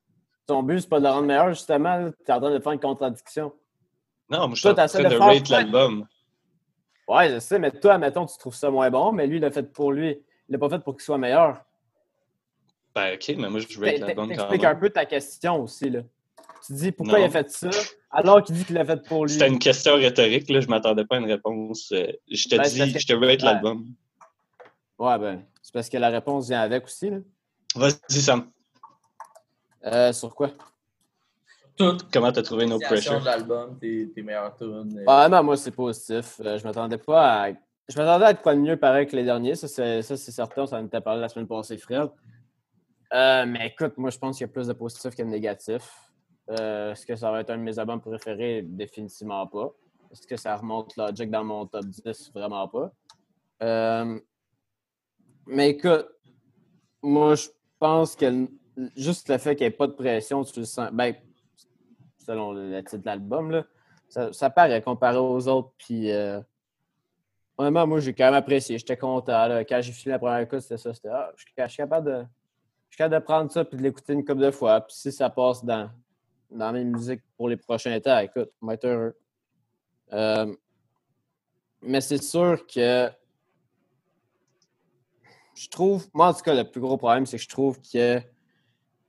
ton 0.51 0.63
but, 0.63 0.81
c'est 0.81 0.89
pas 0.89 0.99
de 0.99 1.05
le 1.05 1.11
rendre 1.11 1.27
meilleur, 1.27 1.49
justement. 1.51 2.11
Tu 2.11 2.31
es 2.31 2.35
en 2.35 2.41
train 2.41 2.51
de 2.51 2.59
faire 2.59 2.73
une 2.73 2.81
contradiction. 2.81 3.53
Non, 4.29 4.47
moi, 4.47 4.51
je 4.55 4.61
suis 4.61 4.69
en 4.69 4.75
train 4.75 4.87
de, 4.87 5.17
rate 5.17 5.49
l'album. 5.49 6.07
Ouais, 7.09 7.31
je 7.31 7.39
sais, 7.39 7.59
mais 7.59 7.71
toi, 7.71 7.95
admettons, 7.95 8.27
tu 8.27 8.37
trouves 8.39 8.55
ça 8.55 8.71
moins 8.71 8.91
bon, 8.91 9.13
mais 9.13 9.27
lui, 9.27 9.37
il 9.37 9.41
l'a 9.41 9.51
fait 9.51 9.73
pour 9.73 9.93
lui. 9.93 10.11
Il 10.49 10.53
l'a 10.53 10.59
pas 10.59 10.69
fait 10.69 10.81
pour 10.81 10.95
qu'il 10.95 11.03
soit 11.03 11.19
meilleur. 11.19 11.65
Ben, 12.95 13.15
OK, 13.15 13.35
mais 13.39 13.49
moi, 13.49 13.61
je 13.61 13.81
rate 13.81 13.99
l'album 13.99 14.29
quand 14.35 14.51
même. 14.51 14.65
un 14.65 14.75
peu 14.75 14.91
ta 14.91 15.07
question 15.07 15.63
aussi, 15.63 15.91
là. 15.91 16.01
Tu 16.67 16.75
dis 16.75 16.93
pourquoi 16.93 17.21
il 17.21 17.25
a 17.25 17.31
fait 17.31 17.49
ça, 17.51 17.71
alors 18.11 18.43
qu'il 18.43 18.55
dit 18.55 18.65
qu'il 18.65 18.75
l'a 18.75 18.85
fait 18.85 19.03
pour 19.03 19.25
lui? 19.25 19.33
C'était 19.33 19.49
une 19.49 19.59
question 19.59 19.95
rhétorique, 19.95 20.51
là. 20.51 20.61
Je 20.61 20.69
m'attendais 20.69 21.05
pas 21.05 21.17
à 21.17 21.19
une 21.21 21.31
réponse. 21.31 21.91
Euh, 21.93 22.13
je 22.31 22.49
te 22.49 22.57
ben, 22.57 22.65
dis, 22.65 22.99
je 22.99 23.07
te 23.07 23.13
rate 23.15 23.43
l'album. 23.43 23.87
Ouais, 24.99 25.19
ben, 25.19 25.45
c'est 25.63 25.73
parce 25.73 25.89
que 25.89 25.97
la 25.97 26.11
réponse 26.11 26.49
vient 26.49 26.61
avec 26.61 26.85
aussi, 26.85 27.11
là. 27.11 27.19
Vas-y, 27.77 28.21
Sam. 28.21 28.51
Euh, 29.87 30.13
sur 30.13 30.35
quoi? 30.35 30.51
Tout. 31.77 31.97
Comment 32.13 32.33
t'as 32.33 32.43
trouvé 32.43 32.67
No 32.67 32.79
Pressure? 32.79 33.21
de 33.21 33.25
l'album, 33.25 33.79
tes, 33.79 34.11
meilleurs 34.17 34.55
tunes. 34.57 34.99
Euh. 34.99 35.05
Ah 35.07 35.29
non, 35.29 35.43
moi 35.43 35.57
c'est 35.57 35.71
positif. 35.71 36.41
Euh, 36.45 36.59
je 36.59 36.65
m'attendais 36.65 36.99
pas 36.99 37.45
à. 37.45 37.53
Je 37.89 37.99
m'attendais 37.99 38.27
à 38.27 38.31
être 38.31 38.43
quoi 38.43 38.55
de 38.55 38.61
mieux 38.61 38.77
pareil 38.77 39.07
que 39.07 39.17
les 39.17 39.25
derniers. 39.25 39.55
Ça, 39.55 39.67
c'est 39.67 40.17
certain. 40.17 40.67
Ça 40.67 40.79
en 40.79 40.87
était 40.87 41.01
parlé 41.01 41.21
la 41.21 41.29
semaine 41.29 41.49
passée, 41.49 41.79
Fred. 41.79 42.11
mais 43.13 43.69
écoute, 43.69 43.97
moi 43.97 44.11
je 44.11 44.19
pense 44.19 44.37
qu'il 44.37 44.47
y 44.47 44.51
a 44.51 44.53
plus 44.53 44.67
de 44.67 44.73
positifs 44.75 45.15
que 45.15 45.23
de 45.23 45.29
négatifs. 45.29 46.11
Euh, 46.51 46.93
est-ce 46.93 47.07
que 47.07 47.15
ça 47.15 47.31
va 47.31 47.41
être 47.41 47.51
un 47.51 47.59
de 47.59 47.63
mes 47.63 47.79
albums 47.79 48.01
préférés? 48.01 48.63
Définitivement 48.63 49.47
pas. 49.47 49.71
Est-ce 50.11 50.27
que 50.27 50.37
ça 50.37 50.57
remonte 50.57 50.97
Logic 50.97 51.31
dans 51.31 51.45
mon 51.45 51.67
top 51.67 51.85
10? 51.85 52.33
Vraiment 52.35 52.67
pas. 52.67 52.93
Euh, 53.63 54.19
mais 55.47 55.71
écoute, 55.71 56.09
moi, 57.03 57.37
je 57.37 57.49
pense 57.79 58.17
que 58.17 58.49
juste 58.97 59.29
le 59.29 59.39
fait 59.39 59.57
qu'il 59.57 59.67
n'y 59.67 59.73
ait 59.73 59.77
pas 59.77 59.87
de 59.87 59.93
pression, 59.93 60.45
tu 60.45 60.61
le 60.61 60.67
sens. 60.67 60.91
Ben, 60.93 61.15
selon 62.19 62.53
le 62.53 62.83
titre 62.83 62.99
de 62.99 63.07
l'album, 63.07 63.65
ça, 64.09 64.51
paraît 64.51 64.83
comparé 64.83 65.19
aux 65.19 65.49
autres. 65.49 65.73
Puis, 65.79 66.11
euh, 66.11 66.41
honnêtement, 67.57 67.87
moi, 67.87 68.01
j'ai 68.01 68.13
quand 68.13 68.25
même 68.25 68.35
apprécié. 68.35 68.79
J'étais 68.79 68.97
content. 68.97 69.49
Quand 69.69 69.81
j'ai 69.81 69.93
fini 69.93 70.13
la 70.13 70.19
première 70.19 70.41
écoute, 70.41 70.61
c'était 70.61 70.79
ça. 70.79 70.93
C'était, 70.95 71.09
ah, 71.09 71.33
je, 71.37 71.43
suis 71.43 71.77
capable 71.77 72.07
de. 72.07 72.25
Je 72.89 72.95
suis 72.95 72.99
capable 72.99 73.15
de 73.21 73.25
prendre 73.25 73.51
ça 73.51 73.65
et 73.71 73.77
de 73.77 73.83
l'écouter 73.83 74.13
une 74.13 74.25
couple 74.25 74.41
de 74.41 74.51
fois. 74.51 74.81
Puis 74.81 74.97
si 74.97 75.13
ça 75.13 75.31
passe 75.31 75.65
dans, 75.65 75.91
dans 76.51 76.73
mes 76.73 76.85
musiques 76.85 77.23
pour 77.37 77.49
les 77.49 77.57
prochains 77.57 77.99
temps, 78.01 78.19
écoute, 78.19 78.51
je 78.61 78.67
vais 78.67 78.75
être 78.75 78.85
heureux. 78.87 79.17
Euh, 80.13 80.55
mais 81.83 82.01
c'est 82.01 82.23
sûr 82.23 82.67
que 82.67 83.11
je 85.55 85.69
trouve, 85.69 86.09
moi 86.13 86.29
en 86.29 86.35
tout 86.35 86.43
cas, 86.43 86.55
le 86.55 86.69
plus 86.69 86.81
gros 86.81 86.97
problème, 86.97 87.27
c'est 87.27 87.37
que 87.37 87.43
je 87.43 87.49
trouve 87.49 87.81
qu'il 87.81 88.25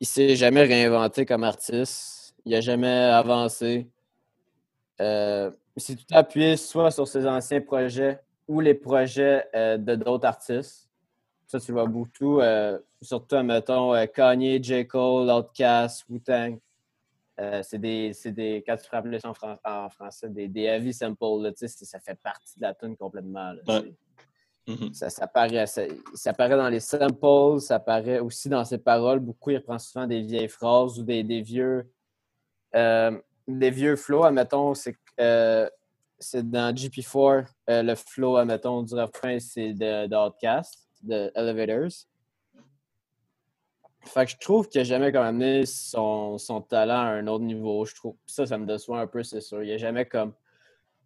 ne 0.02 0.06
s'est 0.06 0.36
jamais 0.36 0.64
réinventé 0.64 1.26
comme 1.26 1.44
artiste. 1.44 2.36
Il 2.46 2.54
n'a 2.54 2.62
jamais 2.62 2.88
avancé. 2.88 3.88
Euh, 5.00 5.52
il 5.76 5.82
s'est 5.82 5.96
tout 5.96 6.06
appuyé 6.12 6.58
soit 6.58 6.92
sur 6.92 7.08
ses 7.08 7.28
anciens 7.28 7.62
projets 7.62 8.20
ou 8.48 8.60
les 8.60 8.74
projets 8.74 9.46
euh, 9.56 9.78
de 9.78 9.96
d'autres 9.96 10.26
artistes. 10.26 10.90
Ça, 11.48 11.60
tu 11.60 11.72
vois 11.72 11.86
beaucoup. 11.86 12.40
Euh, 12.40 12.80
surtout, 13.02 13.44
mettons, 13.44 13.94
Kanye, 14.08 14.62
J. 14.62 14.88
Cole, 14.88 15.30
Outkast, 15.30 16.06
Wu-Tang. 16.10 16.58
c'est 17.62 17.80
des, 17.80 18.12
des, 18.26 18.64
quand 18.66 18.78
tu 18.78 18.86
frappes 18.86 19.06
le 19.06 19.20
son 19.20 19.34
en, 19.64 19.90
français, 19.90 20.30
des, 20.30 20.48
des 20.48 20.64
heavy 20.64 20.94
samples, 20.94 21.44
là, 21.44 21.52
ça 21.56 22.00
fait 22.00 22.16
partie 22.16 22.58
de 22.58 22.62
la 22.62 22.74
tune 22.74 22.96
complètement. 22.96 23.54
Mm-hmm. 24.68 24.94
Ça, 24.94 25.10
ça, 25.10 25.28
paraît, 25.28 25.66
ça, 25.66 26.34
paraît 26.34 26.58
dans 26.58 26.70
les 26.70 26.80
samples, 26.80 27.60
ça 27.60 27.80
paraît 27.80 28.20
aussi 28.20 28.48
dans 28.48 28.64
ses 28.64 28.78
paroles. 28.78 29.20
Beaucoup, 29.20 29.50
il 29.50 29.58
reprend 29.58 29.80
souvent 29.80 30.06
des 30.06 30.22
vieilles 30.22 30.50
phrases 30.50 31.00
ou 31.00 31.04
des, 31.04 31.24
vieux, 31.42 31.92
euh, 32.76 33.20
des 33.48 33.72
vieux 33.72 33.96
flows. 33.96 34.24
Admettons, 34.24 34.74
c'est 34.76 34.96
euh, 35.20 35.68
dans 36.36 36.74
GP4, 36.76 37.46
euh, 37.70 37.84
le 37.84 37.96
flow, 37.96 38.38
admettons, 38.38 38.84
du 38.84 38.94
refrain, 38.94 39.40
c'est 39.40 39.74
de, 39.74 40.08
de 40.08 40.62
de 41.04 41.32
Elevators. 41.36 42.06
Fait 44.04 44.26
que 44.26 44.32
je 44.32 44.38
trouve 44.38 44.68
qu'il 44.68 44.82
n'a 44.82 44.86
jamais 44.86 45.12
comme 45.12 45.24
amené 45.24 45.66
son, 45.66 46.38
son, 46.38 46.62
talent 46.62 47.02
à 47.02 47.10
un 47.10 47.28
autre 47.28 47.44
niveau. 47.44 47.86
Je 47.86 47.96
trouve 47.96 48.16
ça, 48.26 48.46
ça 48.46 48.58
me 48.58 48.66
déçoit 48.66 49.00
un 49.00 49.08
peu, 49.08 49.24
c'est 49.24 49.42
sûr. 49.42 49.64
Il 49.64 49.70
n'a 49.70 49.78
jamais 49.78 50.06
comme 50.06 50.34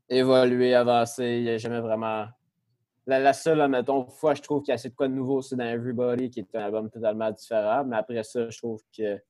évolué, 0.10 0.74
avancé. 0.74 1.40
Il 1.40 1.46
n'a 1.46 1.58
jamais 1.58 1.82
vraiment 1.82 2.26
la, 3.08 3.34
seule, 3.34 3.68
mettons, 3.70 4.08
fois, 4.08 4.34
je 4.34 4.42
trouve 4.42 4.62
qu'il 4.62 4.70
y 4.70 4.72
a 4.72 4.76
assez 4.76 4.90
de 4.90 4.96
quoi 4.96 5.08
de 5.08 5.14
nouveau, 5.14 5.42
c'est 5.42 5.56
dans 5.56 5.66
Everybody, 5.66 6.30
qui 6.30 6.40
est 6.40 6.56
un 6.56 6.62
album 6.62 6.90
totalement 6.90 7.32
différent. 7.32 7.84
Mais 7.86 7.98
après 7.98 8.24
ça, 8.24 8.50
je 8.50 8.58
trouve 8.58 8.82
qu'il 8.92 9.22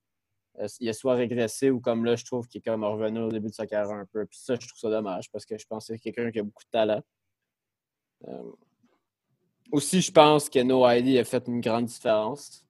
euh, 0.59 0.89
a 0.89 0.93
soit 0.93 1.15
régressé 1.15 1.69
ou 1.69 1.79
comme 1.79 2.05
là, 2.05 2.15
je 2.15 2.25
trouve 2.25 2.47
qu'il 2.47 2.59
est 2.59 2.61
comme 2.61 2.83
revenu 2.83 3.19
au 3.19 3.29
début 3.29 3.49
de 3.49 3.53
sa 3.53 3.67
carrière 3.67 3.95
un 3.95 4.05
peu. 4.05 4.25
Puis 4.25 4.39
ça, 4.39 4.55
je 4.55 4.67
trouve 4.67 4.79
ça 4.79 4.89
dommage 4.89 5.29
parce 5.31 5.45
que 5.45 5.57
je 5.57 5.65
pense 5.67 5.87
que 5.87 5.93
c'est 5.93 5.99
quelqu'un 5.99 6.31
qui 6.31 6.39
a 6.39 6.43
beaucoup 6.43 6.63
de 6.63 6.69
talent. 6.69 7.01
Euh, 8.27 8.51
aussi, 9.71 10.01
je 10.01 10.11
pense 10.11 10.49
que 10.49 10.59
No 10.59 10.87
ID 10.89 11.17
a 11.17 11.23
fait 11.25 11.45
une 11.47 11.59
grande 11.59 11.85
différence. 11.85 12.65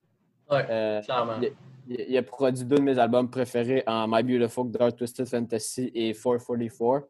Oui, 0.49 0.57
euh, 0.69 1.01
clairement. 1.01 1.39
Il, 1.87 2.17
a 2.17 2.23
produit 2.23 2.65
deux 2.65 2.77
de 2.77 2.81
mes 2.81 2.97
albums 2.97 3.29
préférés 3.29 3.83
en 3.85 4.07
My 4.07 4.23
Beautiful 4.23 4.71
Dark 4.71 4.95
Twisted 4.95 5.27
Fantasy 5.27 5.91
et 5.93 6.13
444. 6.13 7.07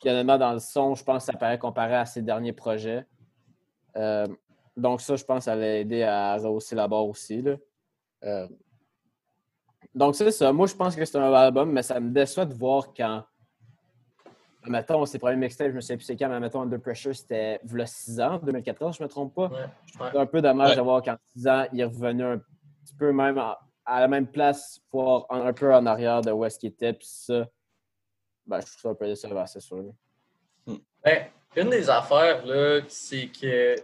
Puis 0.00 0.08
honnêtement, 0.08 0.38
dans 0.38 0.52
le 0.52 0.58
son, 0.60 0.94
je 0.94 1.02
pense 1.02 1.26
que 1.26 1.32
ça 1.32 1.38
paraît 1.38 1.58
comparé 1.58 1.96
à 1.96 2.06
ses 2.06 2.22
derniers 2.22 2.52
projets. 2.52 3.06
Euh, 3.96 4.26
donc 4.76 5.00
ça, 5.00 5.16
je 5.16 5.24
pense 5.24 5.38
que 5.38 5.44
ça 5.44 5.56
l'a 5.56 5.78
aidé 5.78 6.04
à 6.04 6.36
rehausser 6.36 6.76
la 6.76 6.86
barre 6.86 7.06
aussi. 7.06 7.44
Euh, 8.24 8.48
donc 9.94 10.14
c'est 10.14 10.30
ça. 10.30 10.52
Moi, 10.52 10.66
je 10.66 10.74
pense 10.74 10.94
que 10.94 11.04
c'est 11.04 11.18
un 11.18 11.32
album, 11.32 11.72
mais 11.72 11.82
ça 11.82 11.98
me 11.98 12.10
déçoit 12.10 12.44
de 12.44 12.54
voir 12.54 12.92
quand. 12.96 13.24
Mettons, 14.66 15.06
ses 15.06 15.18
premiers 15.18 15.36
mixtapes, 15.36 15.70
je 15.70 15.76
me 15.76 15.80
souviens 15.80 15.96
plus 15.96 16.04
c'est 16.04 16.16
quand, 16.16 16.28
mais 16.28 16.40
mettons, 16.40 16.60
Under 16.60 16.80
Pressure, 16.80 17.14
c'était 17.14 17.58
il 17.64 17.86
6 17.86 18.20
ans, 18.20 18.38
2014, 18.42 18.96
je 18.96 19.02
ne 19.02 19.06
me 19.06 19.08
trompe 19.08 19.34
pas. 19.34 19.50
C'est 19.86 20.18
un 20.18 20.26
peu 20.26 20.42
dommage 20.42 20.76
de 20.76 20.82
voir 20.82 21.02
qu'en 21.02 21.16
6 21.34 21.48
ans, 21.48 21.64
il 21.72 21.80
est 21.80 21.84
revenu 21.84 22.24
un 22.24 22.38
petit 22.38 22.94
peu 22.94 23.12
même 23.12 23.38
à, 23.38 23.58
la 23.86 24.08
même 24.08 24.26
place, 24.26 24.80
voire 24.92 25.26
un 25.30 25.52
peu 25.52 25.74
en 25.74 25.86
arrière 25.86 26.20
de 26.20 26.30
où 26.32 26.44
est-ce 26.44 26.58
qu'il 26.58 26.68
était. 26.68 26.92
Puis 26.92 27.08
ça, 27.08 27.46
ben, 28.48 28.60
je 28.60 28.66
trouve 28.66 28.80
ça 28.80 28.88
un 28.88 28.94
peu 28.94 29.06
décevant, 29.06 29.46
c'est 29.46 29.60
sûr. 29.60 29.84
Hmm. 30.66 30.76
Ben, 31.04 31.26
une 31.56 31.70
des 31.70 31.88
affaires, 31.90 32.44
là, 32.46 32.80
c'est 32.88 33.28
que 33.28 33.76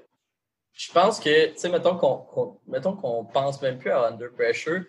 je 0.73 0.93
pense 0.93 1.21
que, 1.21 1.53
tu 1.53 1.59
sais, 1.59 1.69
mettons 1.69 1.97
qu'on 1.97 2.59
mettons 2.67 2.97
qu'on 2.97 3.25
pense 3.25 3.61
même 3.63 3.79
plus 3.79 3.91
à 3.91 4.09
Under 4.09 4.33
Pressure, 4.33 4.85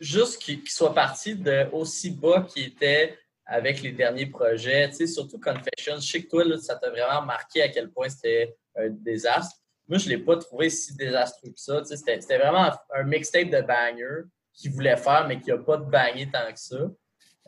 juste 0.00 0.42
qu'il 0.42 0.66
soit 0.68 0.94
parti 0.94 1.36
de 1.36 1.68
aussi 1.72 2.10
bas 2.10 2.42
qu'il 2.48 2.64
était 2.64 3.16
avec 3.44 3.80
les 3.82 3.92
derniers 3.92 4.26
projets, 4.26 4.88
tu 4.88 4.96
sais, 4.96 5.06
surtout 5.06 5.38
Confessions. 5.38 6.00
Je 6.00 6.10
sais 6.10 6.22
que 6.24 6.28
toi, 6.28 6.44
là, 6.44 6.58
ça 6.58 6.76
t'a 6.76 6.90
vraiment 6.90 7.22
marqué 7.22 7.62
à 7.62 7.68
quel 7.68 7.90
point 7.90 8.08
c'était 8.08 8.56
un 8.74 8.88
désastre. 8.88 9.56
Moi, 9.86 9.98
je 9.98 10.06
ne 10.06 10.16
l'ai 10.16 10.18
pas 10.18 10.36
trouvé 10.36 10.68
si 10.68 10.96
désastreux 10.96 11.50
que 11.50 11.60
ça. 11.60 11.80
Tu 11.82 11.96
sais, 11.96 11.96
c'était 11.96 12.38
vraiment 12.38 12.70
un 12.92 13.04
mixtape 13.04 13.50
de 13.50 13.60
banger 13.60 14.24
qu'il 14.52 14.72
voulait 14.72 14.96
faire, 14.96 15.28
mais 15.28 15.40
qui 15.40 15.50
n'a 15.50 15.58
pas 15.58 15.76
de 15.76 15.84
banger 15.84 16.28
tant 16.32 16.52
que 16.52 16.58
ça. 16.58 16.90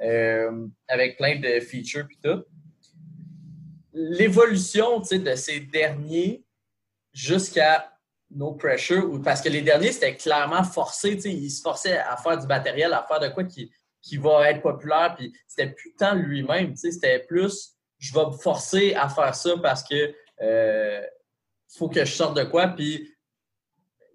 Euh, 0.00 0.66
avec 0.86 1.16
plein 1.16 1.40
de 1.40 1.60
features 1.60 2.06
et 2.10 2.28
tout. 2.28 2.44
L'évolution 3.92 5.00
de 5.00 5.34
ces 5.34 5.60
derniers 5.60 6.44
jusqu'à 7.12 7.92
No 8.30 8.52
Pressure, 8.52 9.20
parce 9.24 9.40
que 9.40 9.48
les 9.48 9.62
derniers, 9.62 9.90
c'était 9.90 10.14
clairement 10.14 10.62
forcé, 10.62 11.18
ils 11.24 11.50
se 11.50 11.62
forçaient 11.62 11.98
à 11.98 12.16
faire 12.16 12.38
du 12.38 12.46
matériel, 12.46 12.92
à 12.92 13.04
faire 13.08 13.18
de 13.18 13.28
quoi 13.28 13.42
qui, 13.42 13.72
qui 14.00 14.18
va 14.18 14.50
être 14.50 14.62
populaire, 14.62 15.14
puis 15.16 15.32
c'était 15.48 15.70
plus 15.70 15.94
tant 15.94 16.14
lui-même, 16.14 16.76
c'était 16.76 17.18
plus 17.18 17.78
je 17.98 18.14
vais 18.14 18.26
me 18.26 18.32
forcer 18.32 18.94
à 18.94 19.08
faire 19.08 19.34
ça 19.34 19.56
parce 19.60 19.82
que 19.82 20.14
euh, 20.40 21.02
faut 21.76 21.88
que 21.88 22.04
je 22.04 22.12
sorte 22.12 22.36
de 22.36 22.44
quoi, 22.44 22.68
puis 22.68 23.12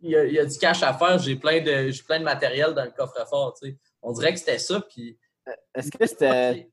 il 0.02 0.12
y, 0.12 0.39
a, 0.39 0.46
du 0.46 0.58
cash 0.58 0.84
à 0.84 0.93
faire, 0.93 1.17
j'ai 1.17 1.36
plein 1.38 1.62
de 1.62 1.91
plein 2.06 2.19
de 2.19 2.26
matériel 2.26 2.74
dans 2.74 2.84
le 2.84 2.91
coffre-fort. 2.91 3.58
On 4.02 4.12
dirait 4.12 4.34
que 4.34 4.39
c'était 4.39 4.60
ça, 4.60 4.82
puis 4.82 5.17
est-ce 5.76 5.92
que 5.92 6.06
c'était. 6.06 6.70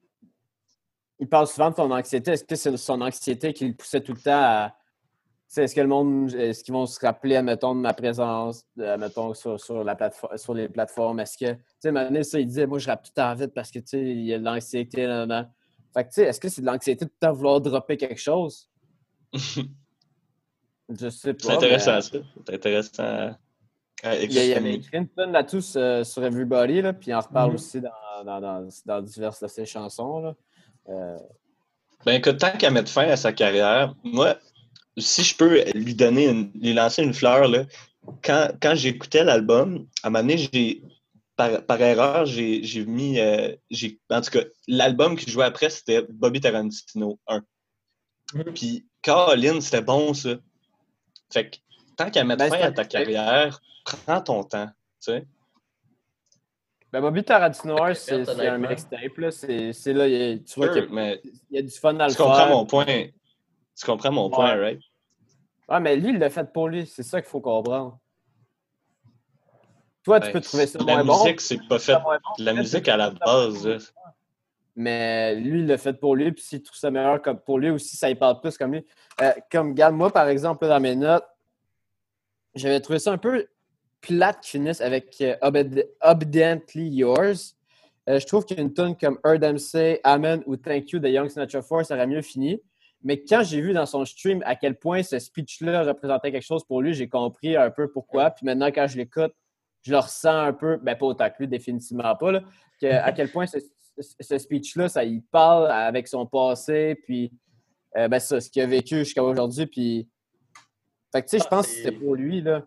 Il 1.18 1.28
parle 1.28 1.46
souvent 1.46 1.70
de 1.70 1.76
son 1.76 1.90
anxiété. 1.90 2.32
Est-ce 2.32 2.44
que 2.44 2.56
c'est 2.56 2.76
son 2.76 3.00
anxiété 3.02 3.52
qui 3.52 3.68
le 3.68 3.74
poussait 3.74 4.00
tout 4.00 4.12
le 4.12 4.20
temps 4.20 4.30
à. 4.32 4.76
Est-ce 5.56 5.74
que 5.74 5.80
le 5.80 5.88
monde. 5.88 6.32
Est-ce 6.32 6.62
qu'ils 6.62 6.74
vont 6.74 6.86
se 6.86 6.98
rappeler, 7.00 7.36
admettons, 7.36 7.74
de 7.74 7.80
ma 7.80 7.92
présence, 7.92 8.64
admettons, 8.78 9.34
sur, 9.34 9.60
sur, 9.60 9.82
la 9.82 9.96
plateforme, 9.96 10.38
sur 10.38 10.54
les 10.54 10.68
plateformes? 10.68 11.20
Est-ce 11.20 11.36
que. 11.36 11.52
Tu 11.52 11.60
sais, 11.80 11.92
maintenant, 11.92 12.22
ça, 12.22 12.38
il 12.38 12.46
disait, 12.46 12.66
moi, 12.66 12.78
je 12.78 12.86
rappe 12.86 13.02
tout 13.02 13.10
le 13.16 13.22
temps 13.22 13.34
vite 13.34 13.52
parce 13.54 13.70
que, 13.70 13.80
tu 13.80 13.88
sais, 13.88 14.00
il 14.00 14.24
y 14.24 14.34
a 14.34 14.38
de 14.38 14.44
l'anxiété. 14.44 15.06
Là, 15.06 15.26
Fait 15.92 16.04
que, 16.04 16.08
tu 16.08 16.14
sais, 16.14 16.22
est-ce 16.24 16.40
que 16.40 16.48
c'est 16.48 16.62
de 16.62 16.66
l'anxiété 16.66 17.04
de 17.04 17.10
tout 17.10 17.16
le 17.20 17.26
temps 17.26 17.32
vouloir 17.32 17.60
dropper 17.60 17.96
quelque 17.96 18.20
chose? 18.20 18.70
je 19.32 21.08
sais 21.10 21.34
pas. 21.34 21.42
C'est 21.42 21.52
intéressant, 21.52 22.00
ça. 22.00 22.18
C'est 22.46 22.54
intéressant. 22.54 23.34
Il, 24.04 24.32
y 24.32 24.52
a, 24.52 24.56
avait 24.56 24.74
écrit 24.74 24.98
une 24.98 25.08
tonne 25.08 25.32
là-dessus 25.32 25.62
sur, 26.04 26.24
Everybody, 26.24 26.82
là, 26.82 26.92
puis 26.92 27.10
il 27.10 27.14
en 27.14 27.20
reparle 27.20 27.52
mm-hmm. 27.52 27.54
aussi 27.54 27.80
dans 27.80 27.90
dans, 28.24 29.02
diverses 29.02 29.40
de 29.40 29.48
ses 29.48 29.66
chansons. 29.66 30.20
Là. 30.20 30.34
Euh, 30.88 31.18
ben 32.04 32.12
écoute, 32.12 32.38
tant 32.38 32.52
qu'à 32.52 32.70
mettre 32.70 32.90
fin 32.90 33.08
à 33.08 33.16
sa 33.16 33.32
carrière, 33.32 33.94
moi, 34.02 34.36
si 34.96 35.22
je 35.22 35.36
peux 35.36 35.62
lui 35.74 35.94
donner 35.94 36.28
une, 36.28 36.50
lui 36.54 36.72
lancer 36.72 37.02
une 37.02 37.14
fleur, 37.14 37.48
là, 37.48 37.64
quand, 38.22 38.50
quand 38.60 38.74
j'écoutais 38.74 39.24
l'album, 39.24 39.86
à 40.02 40.08
un 40.08 40.10
moment 40.10 40.22
donné, 40.22 40.38
j'ai, 40.38 40.82
par, 41.36 41.80
erreur, 41.80 42.26
j'ai, 42.26 42.84
mis. 42.86 43.18
Euh, 43.18 43.54
en 44.10 44.20
tout 44.20 44.30
cas, 44.30 44.44
l'album 44.68 45.16
qui 45.16 45.30
jouait 45.30 45.44
après, 45.44 45.70
c'était 45.70 46.02
Bobby 46.08 46.40
Tarantino 46.40 47.18
1. 47.26 47.42
Mm-hmm. 48.34 48.52
Puis 48.52 48.86
Caroline, 49.02 49.60
c'était 49.60 49.82
bon, 49.82 50.14
ça. 50.14 50.36
Fait 51.32 51.50
que 51.50 51.56
tant 51.96 52.10
qu'à 52.10 52.24
mettre 52.24 52.44
ben, 52.44 52.50
fin 52.50 52.60
à 52.60 52.72
ta 52.72 52.84
carrière, 52.84 53.60
prends 53.84 54.20
ton 54.20 54.42
temps. 54.44 54.66
Tu 54.66 55.12
sais? 55.12 55.26
Ben, 56.92 57.00
Bobby 57.00 57.22
Tarantino, 57.22 57.94
c'est 57.94 58.28
un 58.46 58.58
mixtape. 58.58 59.30
C'est 59.30 59.92
là, 59.92 60.06
tu 60.38 60.54
vois 60.56 60.68
qu'il 60.70 61.20
y, 61.50 61.58
a 61.58 61.62
du 61.62 61.70
fun 61.70 61.94
dans 61.94 62.06
le 62.06 62.10
Tu 62.10 62.16
comprends 62.16 62.48
mon 62.48 62.66
point. 62.66 63.06
Tu 63.76 63.86
comprends 63.86 64.10
mon 64.10 64.28
point, 64.28 64.56
right? 64.56 64.80
Ah, 65.68 65.78
mais 65.78 65.96
lui, 65.96 66.10
il 66.10 66.18
l'a 66.18 66.30
fait 66.30 66.52
pour 66.52 66.68
lui. 66.68 66.84
C'est 66.86 67.04
ça 67.04 67.20
qu'il 67.22 67.30
faut 67.30 67.40
comprendre. 67.40 67.98
Toi, 70.02 70.18
tu 70.18 70.26
ben, 70.26 70.32
peux 70.32 70.40
trouver 70.40 70.66
ça 70.66 70.78
la 70.84 71.04
moins 71.04 71.22
musique, 71.24 71.40
c'est 71.40 71.60
pas 71.68 71.78
fait. 71.78 71.96
la 72.38 72.54
musique 72.54 72.88
à 72.88 72.96
la 72.96 73.10
base. 73.10 73.92
Mais 74.74 75.36
lui, 75.36 75.60
il 75.60 75.66
l'a 75.66 75.78
fait 75.78 75.92
pour 75.92 76.16
lui. 76.16 76.32
Puis 76.32 76.42
s'il 76.42 76.62
trouve 76.62 76.76
ça 76.76 76.90
meilleur 76.90 77.22
comme 77.22 77.38
pour 77.38 77.58
lui 77.58 77.70
aussi, 77.70 77.96
ça 77.96 78.10
y 78.10 78.16
parle 78.16 78.40
plus 78.40 78.58
comme 78.58 78.72
lui. 78.72 78.86
Euh, 79.20 79.32
comme, 79.52 79.70
regarde, 79.70 79.94
moi, 79.94 80.10
par 80.10 80.28
exemple, 80.28 80.66
dans 80.66 80.80
mes 80.80 80.96
notes, 80.96 81.26
j'avais 82.54 82.80
trouvé 82.80 82.98
ça 82.98 83.12
un 83.12 83.18
peu 83.18 83.46
plates 84.00 84.40
qui 84.40 84.50
finissent 84.50 84.80
avec 84.80 85.16
euh, 85.20 85.36
Obediently 86.00 86.88
Yours. 86.88 87.56
Euh, 88.08 88.18
je 88.18 88.26
trouve 88.26 88.44
qu'une 88.44 88.72
tune 88.72 88.96
comme 88.96 89.18
Say, 89.58 90.00
Amen 90.04 90.42
ou 90.46 90.56
Thank 90.56 90.90
You 90.90 90.98
de 90.98 91.08
Young 91.08 91.28
Snatcher 91.28 91.62
Force 91.62 91.90
aurait 91.90 92.06
mieux 92.06 92.22
fini. 92.22 92.60
Mais 93.02 93.22
quand 93.22 93.42
j'ai 93.42 93.60
vu 93.60 93.72
dans 93.72 93.86
son 93.86 94.04
stream 94.04 94.42
à 94.44 94.56
quel 94.56 94.76
point 94.76 95.02
ce 95.02 95.18
speech-là 95.18 95.84
représentait 95.84 96.32
quelque 96.32 96.44
chose 96.44 96.64
pour 96.64 96.82
lui, 96.82 96.92
j'ai 96.92 97.08
compris 97.08 97.56
un 97.56 97.70
peu 97.70 97.90
pourquoi. 97.90 98.30
Puis 98.30 98.44
maintenant, 98.44 98.66
quand 98.66 98.86
je 98.88 98.96
l'écoute, 98.98 99.32
je 99.82 99.92
le 99.92 99.98
ressens 99.98 100.38
un 100.38 100.52
peu, 100.52 100.76
ben 100.76 100.96
pas 100.96 101.06
autant 101.06 101.30
que 101.30 101.36
lui, 101.38 101.48
définitivement 101.48 102.14
pas, 102.16 102.32
là, 102.32 102.42
à 102.82 103.12
quel 103.12 103.30
point 103.30 103.46
ce, 103.46 104.38
speech-là, 104.38 104.88
ça 104.88 105.04
y 105.04 105.20
parle 105.20 105.70
avec 105.70 106.08
son 106.08 106.26
passé, 106.26 106.96
puis 107.04 107.32
euh, 107.96 108.08
ben 108.08 108.18
ça, 108.18 108.40
ce 108.40 108.50
qu'il 108.50 108.62
a 108.62 108.66
vécu 108.66 108.98
jusqu'à 108.98 109.22
aujourd'hui. 109.22 109.66
Puis, 109.66 110.08
fait 111.12 111.22
que 111.22 111.28
tu 111.28 111.38
sais, 111.38 111.44
je 111.44 111.48
pense 111.48 111.66
que 111.66 111.72
c'était 111.72 111.92
pour 111.92 112.14
lui, 112.14 112.40
là. 112.40 112.66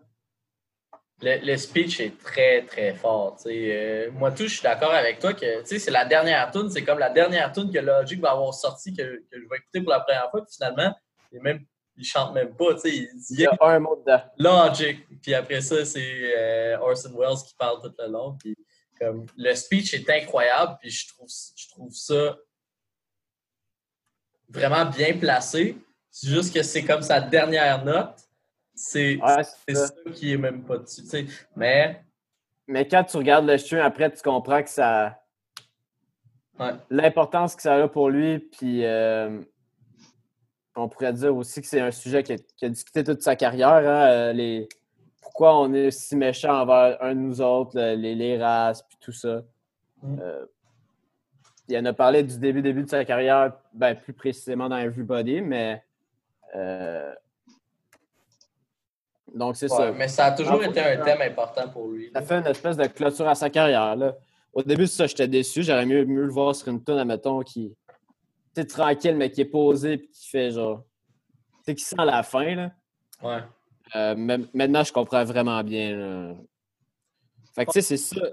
Le, 1.22 1.56
speech 1.56 2.00
est 2.00 2.18
très, 2.18 2.62
très 2.62 2.92
fort. 2.94 3.38
Euh, 3.46 4.10
moi, 4.12 4.30
tout, 4.32 4.44
je 4.44 4.54
suis 4.54 4.62
d'accord 4.62 4.92
avec 4.92 5.20
toi 5.20 5.32
que 5.32 5.62
c'est 5.64 5.90
la 5.90 6.04
dernière 6.04 6.50
tune, 6.50 6.68
c'est 6.68 6.84
comme 6.84 6.98
la 6.98 7.08
dernière 7.08 7.50
tune 7.52 7.72
que 7.72 7.78
Logic 7.78 8.20
va 8.20 8.32
avoir 8.32 8.52
sorti, 8.52 8.92
que, 8.92 9.02
que, 9.02 9.40
je 9.40 9.48
vais 9.48 9.56
écouter 9.56 9.80
pour 9.80 9.90
la 9.90 10.00
première 10.00 10.30
fois, 10.30 10.44
puis 10.44 10.54
finalement, 10.54 10.94
il, 11.32 11.40
même, 11.40 11.64
il 11.96 12.04
chante 12.04 12.34
même 12.34 12.54
pas. 12.54 12.74
Il, 12.84 13.08
il 13.30 13.40
y 13.40 13.46
a 13.46 13.56
un 13.60 13.78
mot 13.78 13.96
dedans. 13.96 14.22
Logic, 14.38 15.06
puis 15.22 15.34
après 15.34 15.60
ça, 15.60 15.84
c'est 15.84 16.36
euh, 16.36 16.78
Orson 16.80 17.14
Welles 17.16 17.42
qui 17.46 17.54
parle 17.54 17.80
tout 17.80 17.94
le 17.98 18.08
long. 18.08 18.36
Puis, 18.38 18.56
comme, 18.98 19.24
le 19.36 19.54
speech 19.54 19.94
est 19.94 20.10
incroyable, 20.10 20.76
puis 20.80 20.90
je 20.90 21.08
trouve, 21.08 21.28
je 21.56 21.68
trouve 21.70 21.92
ça 21.92 22.36
vraiment 24.48 24.84
bien 24.84 25.16
placé. 25.18 25.76
C'est 26.10 26.28
juste 26.28 26.54
que 26.54 26.62
c'est 26.62 26.84
comme 26.84 27.02
sa 27.02 27.20
dernière 27.20 27.84
note. 27.84 28.23
C'est 28.74 29.18
ça. 29.68 29.92
qui 30.12 30.32
est 30.32 30.38
même 30.38 30.64
pas 30.64 30.78
dessus. 30.78 31.02
Mais... 31.56 32.00
Mais 32.66 32.88
quand 32.88 33.04
tu 33.04 33.18
regardes 33.18 33.46
le 33.46 33.58
stream, 33.58 33.80
après, 33.82 34.10
tu 34.10 34.22
comprends 34.22 34.62
que 34.62 34.70
ça. 34.70 35.20
L'importance 36.88 37.56
que 37.56 37.62
ça 37.62 37.74
a 37.74 37.88
pour 37.88 38.08
lui, 38.08 38.38
puis 38.38 38.86
euh, 38.86 39.42
on 40.74 40.88
pourrait 40.88 41.12
dire 41.12 41.36
aussi 41.36 41.60
que 41.60 41.66
c'est 41.66 41.80
un 41.80 41.90
sujet 41.90 42.22
qui 42.22 42.32
a, 42.32 42.68
discuté 42.68 43.04
toute 43.04 43.22
sa 43.22 43.36
carrière. 43.36 43.68
Hein, 43.68 44.08
euh, 44.08 44.32
les... 44.32 44.68
Pourquoi 45.20 45.60
on 45.60 45.74
est 45.74 45.90
si 45.90 46.16
méchant 46.16 46.62
envers 46.62 47.02
un 47.02 47.14
de 47.14 47.20
nous 47.20 47.40
autres, 47.40 47.78
les, 47.78 48.14
les 48.14 48.38
races, 48.38 48.82
puis 48.82 48.96
tout 49.00 49.12
ça. 49.12 49.42
Mm. 50.02 50.18
Euh, 50.20 50.46
il 51.68 51.78
en 51.78 51.84
a 51.84 51.92
parlé 51.92 52.22
du 52.22 52.38
début, 52.38 52.62
début 52.62 52.84
de 52.84 52.88
sa 52.88 53.04
carrière, 53.04 53.52
ben, 53.72 53.94
plus 53.94 54.12
précisément 54.12 54.68
dans 54.68 54.78
Everybody, 54.78 55.40
mais 55.40 55.82
donc, 59.34 59.56
c'est 59.56 59.68
ça. 59.68 59.90
Mais 59.92 60.08
ça 60.08 60.26
a 60.26 60.32
toujours 60.32 60.62
été 60.62 60.80
un 60.80 60.96
thème 60.98 61.20
important 61.20 61.68
pour 61.68 61.88
lui. 61.88 62.10
Ça 62.14 62.22
fait 62.22 62.36
une 62.36 62.46
espèce 62.46 62.76
de 62.76 62.86
clôture 62.86 63.28
à 63.28 63.34
sa 63.34 63.50
carrière. 63.50 63.96
Là. 63.96 64.14
Au 64.52 64.62
début, 64.62 64.86
ça, 64.86 65.06
j'étais 65.06 65.26
déçu. 65.26 65.64
J'aurais 65.64 65.86
mieux, 65.86 66.04
mieux 66.04 66.24
le 66.24 66.32
voir 66.32 66.54
sur 66.54 66.68
une 66.68 66.82
tonne, 66.82 66.98
admettons, 66.98 67.40
qui 67.40 67.74
est 68.56 68.70
tranquille, 68.70 69.16
mais 69.16 69.30
qui 69.30 69.40
est 69.40 69.46
posé 69.46 69.94
et 69.94 70.00
qui 70.00 70.28
fait 70.28 70.52
genre. 70.52 70.84
Tu 71.58 71.62
sais, 71.66 71.74
qui 71.74 71.84
sent 71.84 71.96
la 71.98 72.22
fin. 72.22 72.54
Là. 72.54 72.70
Ouais. 73.22 73.40
Euh, 73.96 74.14
maintenant, 74.54 74.84
je 74.84 74.92
comprends 74.92 75.24
vraiment 75.24 75.62
bien. 75.64 76.36
Fait 77.54 77.66
que, 77.66 77.72
tu 77.72 77.80
sais, 77.80 77.96
c'est 77.96 78.14
ça. 78.14 78.26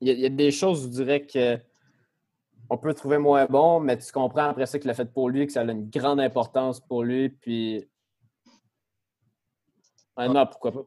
Il 0.00 0.08
y, 0.12 0.26
a 0.26 0.28
des 0.28 0.52
choses, 0.52 0.84
je 0.84 0.88
dirais, 0.88 1.26
que 1.26 1.58
on 2.70 2.76
peut 2.76 2.94
trouver 2.94 3.18
moins 3.18 3.46
bon, 3.46 3.80
mais 3.80 3.96
tu 3.98 4.12
comprends 4.12 4.50
après 4.50 4.66
ça 4.66 4.78
qu'il 4.78 4.86
l'a 4.86 4.94
fait 4.94 5.10
pour 5.10 5.28
lui, 5.28 5.46
que 5.46 5.52
ça 5.52 5.60
a 5.60 5.64
une 5.64 5.88
grande 5.90 6.20
importance 6.20 6.80
pour 6.80 7.02
lui. 7.02 7.30
Puis 7.30 7.84
non, 10.26 10.46
pourquoi 10.46 10.72
pas? 10.72 10.86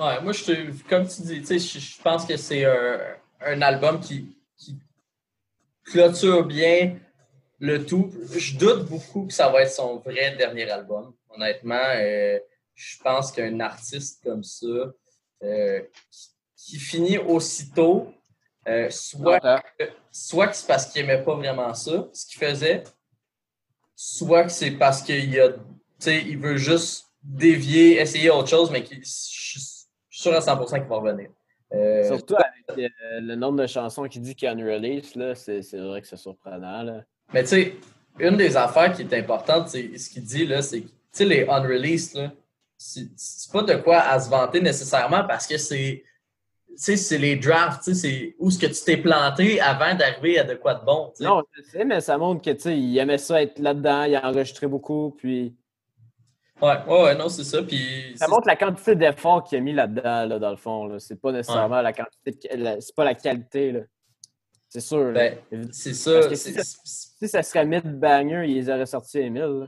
Ouais, 0.00 0.22
moi, 0.22 0.32
je 0.32 0.82
comme 0.88 1.06
tu 1.06 1.22
dis, 1.22 1.42
je 1.44 2.02
pense 2.02 2.24
que 2.24 2.36
c'est 2.36 2.64
un, 2.64 3.62
album 3.62 4.00
qui, 4.00 4.36
clôture 5.84 6.44
bien 6.44 6.98
le 7.58 7.84
tout. 7.84 8.10
Je 8.34 8.56
doute 8.56 8.88
beaucoup 8.88 9.26
que 9.26 9.32
ça 9.32 9.48
va 9.48 9.62
être 9.62 9.72
son 9.72 9.98
vrai 9.98 10.36
dernier 10.36 10.70
album. 10.70 11.14
Honnêtement, 11.30 11.88
euh, 11.96 12.38
je 12.74 12.96
pense 13.02 13.32
qu'un 13.32 13.60
artiste 13.60 14.22
comme 14.22 14.42
ça, 14.42 14.66
euh, 15.42 15.82
qui, 16.56 16.78
finit 16.78 17.18
aussitôt, 17.18 18.12
euh, 18.68 18.88
soit, 18.90 19.40
soit 20.10 20.48
que 20.48 20.56
c'est 20.56 20.66
parce 20.66 20.86
qu'il 20.86 21.04
n'aimait 21.04 21.22
pas 21.22 21.34
vraiment 21.34 21.74
ça, 21.74 22.08
ce 22.12 22.26
qu'il 22.26 22.38
faisait, 22.38 22.84
soit 23.96 24.44
que 24.44 24.52
c'est 24.52 24.70
parce 24.72 25.02
qu'il 25.02 25.38
a, 25.40 25.50
il 26.06 26.38
veut 26.38 26.56
juste 26.56 27.11
dévier, 27.22 28.00
essayer 28.00 28.30
autre 28.30 28.48
chose, 28.48 28.70
mais 28.70 28.82
qui, 28.82 28.96
je 28.96 29.00
suis 29.04 29.60
sûr 30.10 30.32
à 30.32 30.40
100% 30.40 30.80
qu'il 30.80 30.88
va 30.88 30.96
revenir. 30.96 31.30
Euh, 31.72 32.06
Surtout 32.06 32.34
avec 32.34 32.78
euh, 32.78 33.20
le 33.20 33.34
nombre 33.34 33.62
de 33.62 33.66
chansons 33.66 34.04
qui 34.04 34.20
dit 34.20 34.34
qu'il 34.34 34.46
y 34.46 34.48
a 34.48 34.52
une 34.52 34.64
release, 34.64 35.12
c'est 35.34 35.78
vrai 35.78 36.02
que 36.02 36.06
c'est 36.06 36.16
surprenant. 36.16 37.02
Mais 37.32 37.42
tu 37.42 37.48
sais, 37.48 37.76
une 38.18 38.36
des 38.36 38.56
affaires 38.56 38.92
qui 38.92 39.02
est 39.02 39.14
importante, 39.14 39.68
c'est 39.68 39.96
ce 39.96 40.10
qu'il 40.10 40.22
dit, 40.22 40.46
là, 40.46 40.60
c'est 40.60 40.82
que 40.82 41.24
les 41.24 41.46
unreleased, 41.48 42.30
c'est 42.76 43.52
pas 43.52 43.62
de 43.62 43.74
quoi 43.74 44.00
à 44.00 44.18
se 44.20 44.28
vanter 44.28 44.60
nécessairement 44.60 45.24
parce 45.24 45.46
que 45.46 45.56
c'est 45.56 46.04
c'est 46.74 47.18
les 47.18 47.36
drafts, 47.36 47.92
c'est 47.92 48.34
où 48.38 48.48
est-ce 48.48 48.58
que 48.58 48.66
tu 48.66 48.84
t'es 48.84 48.96
planté 48.96 49.60
avant 49.60 49.94
d'arriver 49.94 50.38
à 50.38 50.44
de 50.44 50.54
quoi 50.54 50.74
de 50.74 50.84
bon. 50.84 51.12
Non, 51.20 51.42
je 51.52 51.62
sais, 51.62 51.84
mais 51.84 52.00
ça 52.00 52.16
montre 52.16 52.42
que 52.42 52.68
il 52.70 52.96
aimait 52.96 53.18
ça 53.18 53.42
être 53.42 53.58
là-dedans, 53.58 54.04
il 54.04 54.16
a 54.16 54.26
enregistré 54.26 54.66
beaucoup, 54.66 55.14
puis 55.18 55.54
Ouais, 56.62 56.76
ouais, 56.86 57.14
non, 57.16 57.28
c'est 57.28 57.42
ça. 57.42 57.60
Puis, 57.62 58.14
ça 58.14 58.28
montre 58.28 58.46
la 58.46 58.54
quantité 58.54 58.94
d'efforts 58.94 59.42
qu'il 59.42 59.58
a 59.58 59.60
mis 59.60 59.72
là-dedans, 59.72 60.26
là, 60.26 60.38
dans 60.38 60.50
le 60.50 60.56
fond. 60.56 60.96
C'est 61.00 61.20
pas 61.20 61.32
nécessairement 61.32 61.82
la 61.82 61.92
quantité, 61.92 62.38
c'est 62.80 62.94
pas 62.94 63.04
la 63.04 63.14
qualité. 63.14 63.72
Là. 63.72 63.80
C'est 64.68 64.80
sûr. 64.80 65.12
Ben, 65.12 65.36
c'est 65.72 65.92
ça. 65.92 66.34
si, 66.34 67.28
ça, 67.28 67.42
serait 67.42 67.66
mid-banger, 67.66 68.46
ils 68.48 68.70
auraient 68.70 68.86
sorti 68.86 69.18
Emile. 69.18 69.66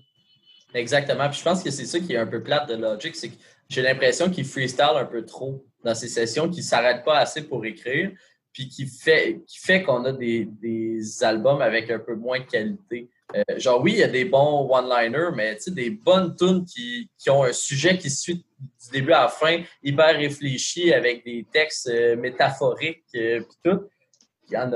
Exactement. 0.72 1.28
Puis 1.28 1.40
je 1.40 1.44
pense 1.44 1.62
que 1.62 1.70
c'est 1.70 1.84
ça 1.84 1.98
qui 1.98 2.14
est 2.14 2.16
un 2.16 2.26
peu 2.26 2.42
plate 2.42 2.68
de 2.68 2.76
Logic, 2.76 3.14
c'est 3.14 3.28
que 3.28 3.36
j'ai 3.68 3.82
l'impression 3.82 4.30
qu'il 4.30 4.44
freestyle 4.44 4.94
un 4.96 5.04
peu 5.04 5.24
trop 5.26 5.64
dans 5.82 5.94
ses 5.94 6.08
sessions, 6.08 6.48
qu'il 6.48 6.60
ne 6.60 6.68
s'arrête 6.68 7.04
pas 7.04 7.18
assez 7.18 7.42
pour 7.42 7.66
écrire, 7.66 8.12
puis 8.52 8.68
qui 8.68 8.86
fait, 8.86 9.42
qui 9.46 9.58
fait 9.58 9.82
qu'on 9.82 10.04
a 10.04 10.12
des, 10.12 10.46
des 10.46 11.24
albums 11.24 11.60
avec 11.60 11.90
un 11.90 11.98
peu 11.98 12.14
moins 12.14 12.40
de 12.40 12.44
qualité. 12.44 13.10
Euh, 13.34 13.42
genre, 13.58 13.80
oui, 13.82 13.92
il 13.92 13.98
y 13.98 14.02
a 14.02 14.08
des 14.08 14.24
bons 14.24 14.68
one-liners, 14.70 15.30
mais 15.34 15.58
des 15.68 15.90
bonnes 15.90 16.36
tunes 16.36 16.64
qui, 16.64 17.08
qui, 17.18 17.30
ont 17.30 17.42
un 17.42 17.52
sujet 17.52 17.96
qui 17.98 18.10
suit 18.10 18.44
du 18.58 18.90
début 18.92 19.12
à 19.12 19.22
la 19.22 19.28
fin, 19.28 19.62
hyper 19.82 20.16
réfléchi, 20.16 20.92
avec 20.92 21.24
des 21.24 21.46
textes 21.52 21.88
euh, 21.88 22.16
métaphoriques, 22.16 23.02
et 23.14 23.38
euh, 23.38 23.44
tout. 23.64 23.80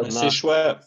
C'est 0.08 0.30
choix, 0.30 0.80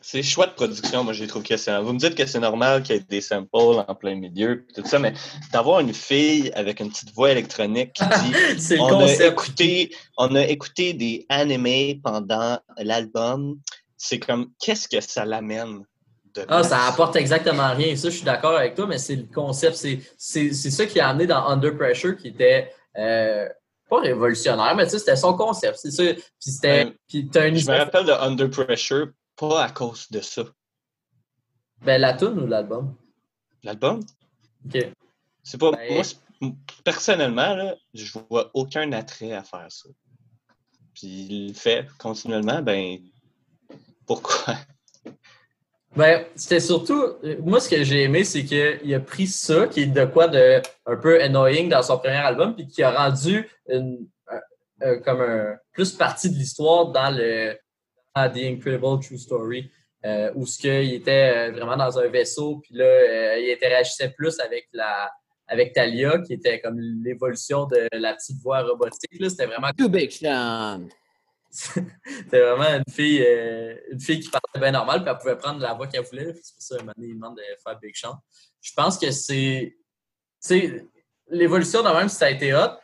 c'est 0.00 0.22
choix 0.22 0.46
de 0.46 0.52
production, 0.52 1.02
moi, 1.02 1.12
j'ai 1.12 1.26
trouvé 1.26 1.44
que 1.44 1.80
Vous 1.82 1.92
me 1.92 1.98
dites 1.98 2.14
que 2.14 2.24
c'est 2.24 2.38
normal 2.38 2.84
qu'il 2.84 2.94
y 2.94 2.98
ait 2.98 3.02
des 3.02 3.20
samples 3.20 3.82
en 3.86 3.94
plein 3.96 4.14
milieu, 4.14 4.64
tout 4.72 4.86
ça, 4.86 5.00
mais 5.00 5.14
d'avoir 5.52 5.80
une 5.80 5.92
fille 5.92 6.52
avec 6.54 6.78
une 6.78 6.90
petite 6.90 7.12
voix 7.12 7.32
électronique 7.32 7.92
qui 7.94 8.04
dit 8.04 8.76
on, 8.80 9.00
a 9.00 9.12
écouté, 9.26 9.90
on 10.16 10.34
a 10.36 10.42
écouté 10.42 10.92
des 10.92 11.26
animés 11.28 12.00
pendant 12.02 12.60
l'album, 12.78 13.58
c'est 13.96 14.20
comme 14.20 14.52
qu'est-ce 14.60 14.88
que 14.88 15.00
ça 15.00 15.24
l'amène? 15.24 15.84
Ah, 16.48 16.62
ça 16.62 16.86
apporte 16.86 17.16
exactement 17.16 17.74
rien. 17.74 17.94
Ça, 17.96 18.10
je 18.10 18.16
suis 18.16 18.24
d'accord 18.24 18.56
avec 18.56 18.74
toi, 18.74 18.86
mais 18.86 18.98
c'est 18.98 19.16
le 19.16 19.26
concept. 19.32 19.76
C'est 20.16 20.52
ça 20.52 20.86
qui 20.86 21.00
a 21.00 21.08
amené 21.08 21.26
dans 21.26 21.46
Under 21.46 21.76
Pressure 21.76 22.16
qui 22.16 22.28
était 22.28 22.72
euh, 22.96 23.48
pas 23.88 24.00
révolutionnaire, 24.00 24.74
mais 24.74 24.84
tu 24.84 24.90
sais, 24.90 24.98
c'était 24.98 25.16
son 25.16 25.34
concept. 25.34 25.78
C'est 25.78 25.90
ça. 25.90 26.02
Puis 26.02 26.24
c'était. 26.38 26.84
Ben, 27.12 27.56
je 27.56 27.70
me 27.70 27.76
rappelle 27.76 28.06
de 28.06 28.12
Under 28.12 28.50
Pressure 28.50 29.08
pas 29.36 29.64
à 29.64 29.70
cause 29.70 30.10
de 30.10 30.20
ça. 30.20 30.44
Ben, 31.82 32.00
la 32.00 32.14
tune 32.14 32.38
ou 32.40 32.46
l'album? 32.46 32.94
L'album? 33.62 34.00
OK. 34.66 34.86
C'est 35.42 35.58
pas. 35.58 35.72
Ben, 35.72 35.94
moi, 35.94 36.52
personnellement, 36.82 37.54
là, 37.54 37.76
je 37.92 38.18
vois 38.28 38.50
aucun 38.54 38.90
attrait 38.92 39.32
à 39.32 39.42
faire 39.42 39.66
ça. 39.68 39.88
Puis 40.94 41.06
il 41.06 41.48
le 41.48 41.54
fait 41.54 41.88
continuellement, 41.98 42.62
ben 42.62 42.98
pourquoi? 44.06 44.54
Ben, 45.96 46.24
c'était 46.34 46.60
surtout. 46.60 47.14
Moi, 47.40 47.60
ce 47.60 47.68
que 47.68 47.84
j'ai 47.84 48.02
aimé, 48.02 48.24
c'est 48.24 48.44
qu'il 48.44 48.94
a 48.94 49.00
pris 49.00 49.26
ça, 49.26 49.68
qui 49.68 49.82
est 49.82 49.86
de 49.86 50.04
quoi 50.04 50.28
de 50.28 50.60
un 50.86 50.96
peu 50.96 51.22
annoying 51.22 51.68
dans 51.68 51.82
son 51.82 51.98
premier 51.98 52.16
album, 52.16 52.54
puis 52.54 52.66
qui 52.66 52.82
a 52.82 52.90
rendu 52.90 53.48
une, 53.68 54.06
comme 55.04 55.20
un 55.20 55.56
plus 55.72 55.92
partie 55.92 56.30
de 56.30 56.34
l'histoire 56.34 56.88
dans 56.88 57.16
le 57.16 57.56
The 58.14 58.44
Incredible 58.44 59.00
True 59.00 59.18
Story, 59.18 59.70
euh, 60.04 60.30
où 60.34 60.46
ce 60.46 60.58
qu'il 60.58 60.92
était 60.94 61.50
euh, 61.50 61.52
vraiment 61.52 61.76
dans 61.76 61.98
un 61.98 62.08
vaisseau, 62.08 62.60
puis 62.62 62.74
là, 62.74 62.84
euh, 62.84 63.38
il 63.38 63.52
interagissait 63.52 64.10
plus 64.10 64.38
avec 64.40 64.68
la 64.72 65.10
avec 65.46 65.74
Talia, 65.74 66.20
qui 66.20 66.32
était 66.32 66.58
comme 66.58 66.80
l'évolution 66.80 67.66
de 67.66 67.86
la 67.92 68.14
petite 68.14 68.40
voix 68.42 68.62
robotique. 68.62 69.10
C'était 69.28 69.46
vraiment. 69.46 69.70
Too 69.76 69.90
big. 69.90 70.10
C'était 72.04 72.40
vraiment 72.40 72.64
une 72.64 72.92
fille, 72.92 73.22
euh, 73.24 73.76
une 73.92 74.00
fille 74.00 74.18
qui 74.18 74.28
parlait 74.28 74.60
bien 74.60 74.72
normal, 74.72 75.02
puis 75.02 75.10
elle 75.12 75.18
pouvait 75.18 75.38
prendre 75.38 75.60
la 75.60 75.72
voix 75.72 75.86
qu'elle 75.86 76.02
voulait. 76.02 76.34
C'est 76.42 76.54
pour 76.54 76.62
ça 76.62 76.92
qu'il 76.94 77.14
demande 77.14 77.36
de 77.36 77.42
faire 77.62 77.78
Big 77.78 77.94
Sean. 77.94 78.16
Je 78.60 78.72
pense 78.76 78.98
que 78.98 79.10
c'est. 79.12 79.76
L'évolution 81.28 81.82
de 81.82 81.88
même, 81.88 82.08
ça 82.08 82.26
a 82.26 82.30
été 82.30 82.54
hot. 82.54 82.76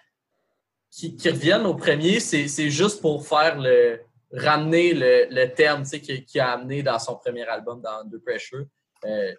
qui, 0.90 1.16
reviennent 1.28 1.66
au 1.66 1.74
premier, 1.74 2.20
c'est 2.20 2.70
juste 2.70 3.00
pour 3.00 3.26
faire 3.26 3.58
le 3.58 4.00
ramener 4.32 4.94
le, 4.94 5.26
le 5.30 5.52
thème 5.52 5.82
qu'il 5.82 6.24
qui 6.24 6.38
a 6.38 6.52
amené 6.52 6.84
dans 6.84 6.98
son 7.00 7.16
premier 7.16 7.46
album, 7.48 7.82
dans 7.82 8.08
The 8.08 8.18
Pressure. 8.24 8.66
Euh, 9.04 9.34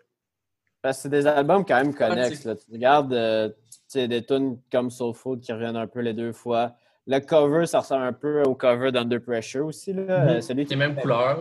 Parce 0.82 0.98
que 0.98 1.04
c'est 1.04 1.10
des 1.10 1.26
albums 1.26 1.66
quand 1.66 1.78
même 1.78 1.96
connexes. 1.96 2.42
tu 2.42 2.72
regardes 2.74 3.14
euh, 3.14 3.50
des 3.96 4.26
tunes 4.26 4.60
comme 4.70 4.92
Soul 4.92 5.16
Food 5.16 5.40
qui 5.40 5.54
reviennent 5.54 5.78
un 5.78 5.88
peu 5.88 6.02
les 6.02 6.14
deux 6.14 6.34
fois. 6.34 6.76
Le 7.08 7.20
cover, 7.20 7.66
ça 7.66 7.80
ressemble 7.80 8.04
un 8.04 8.14
peu 8.14 8.44
au 8.44 8.56
cover 8.56 8.92
d'Under 8.92 9.20
Pressure 9.20 9.66
aussi. 9.66 9.94
Là. 9.94 10.42
Celui 10.42 10.66
qui 10.66 10.72
les 10.72 10.76
mêmes 10.76 10.96
couleurs. 10.96 11.40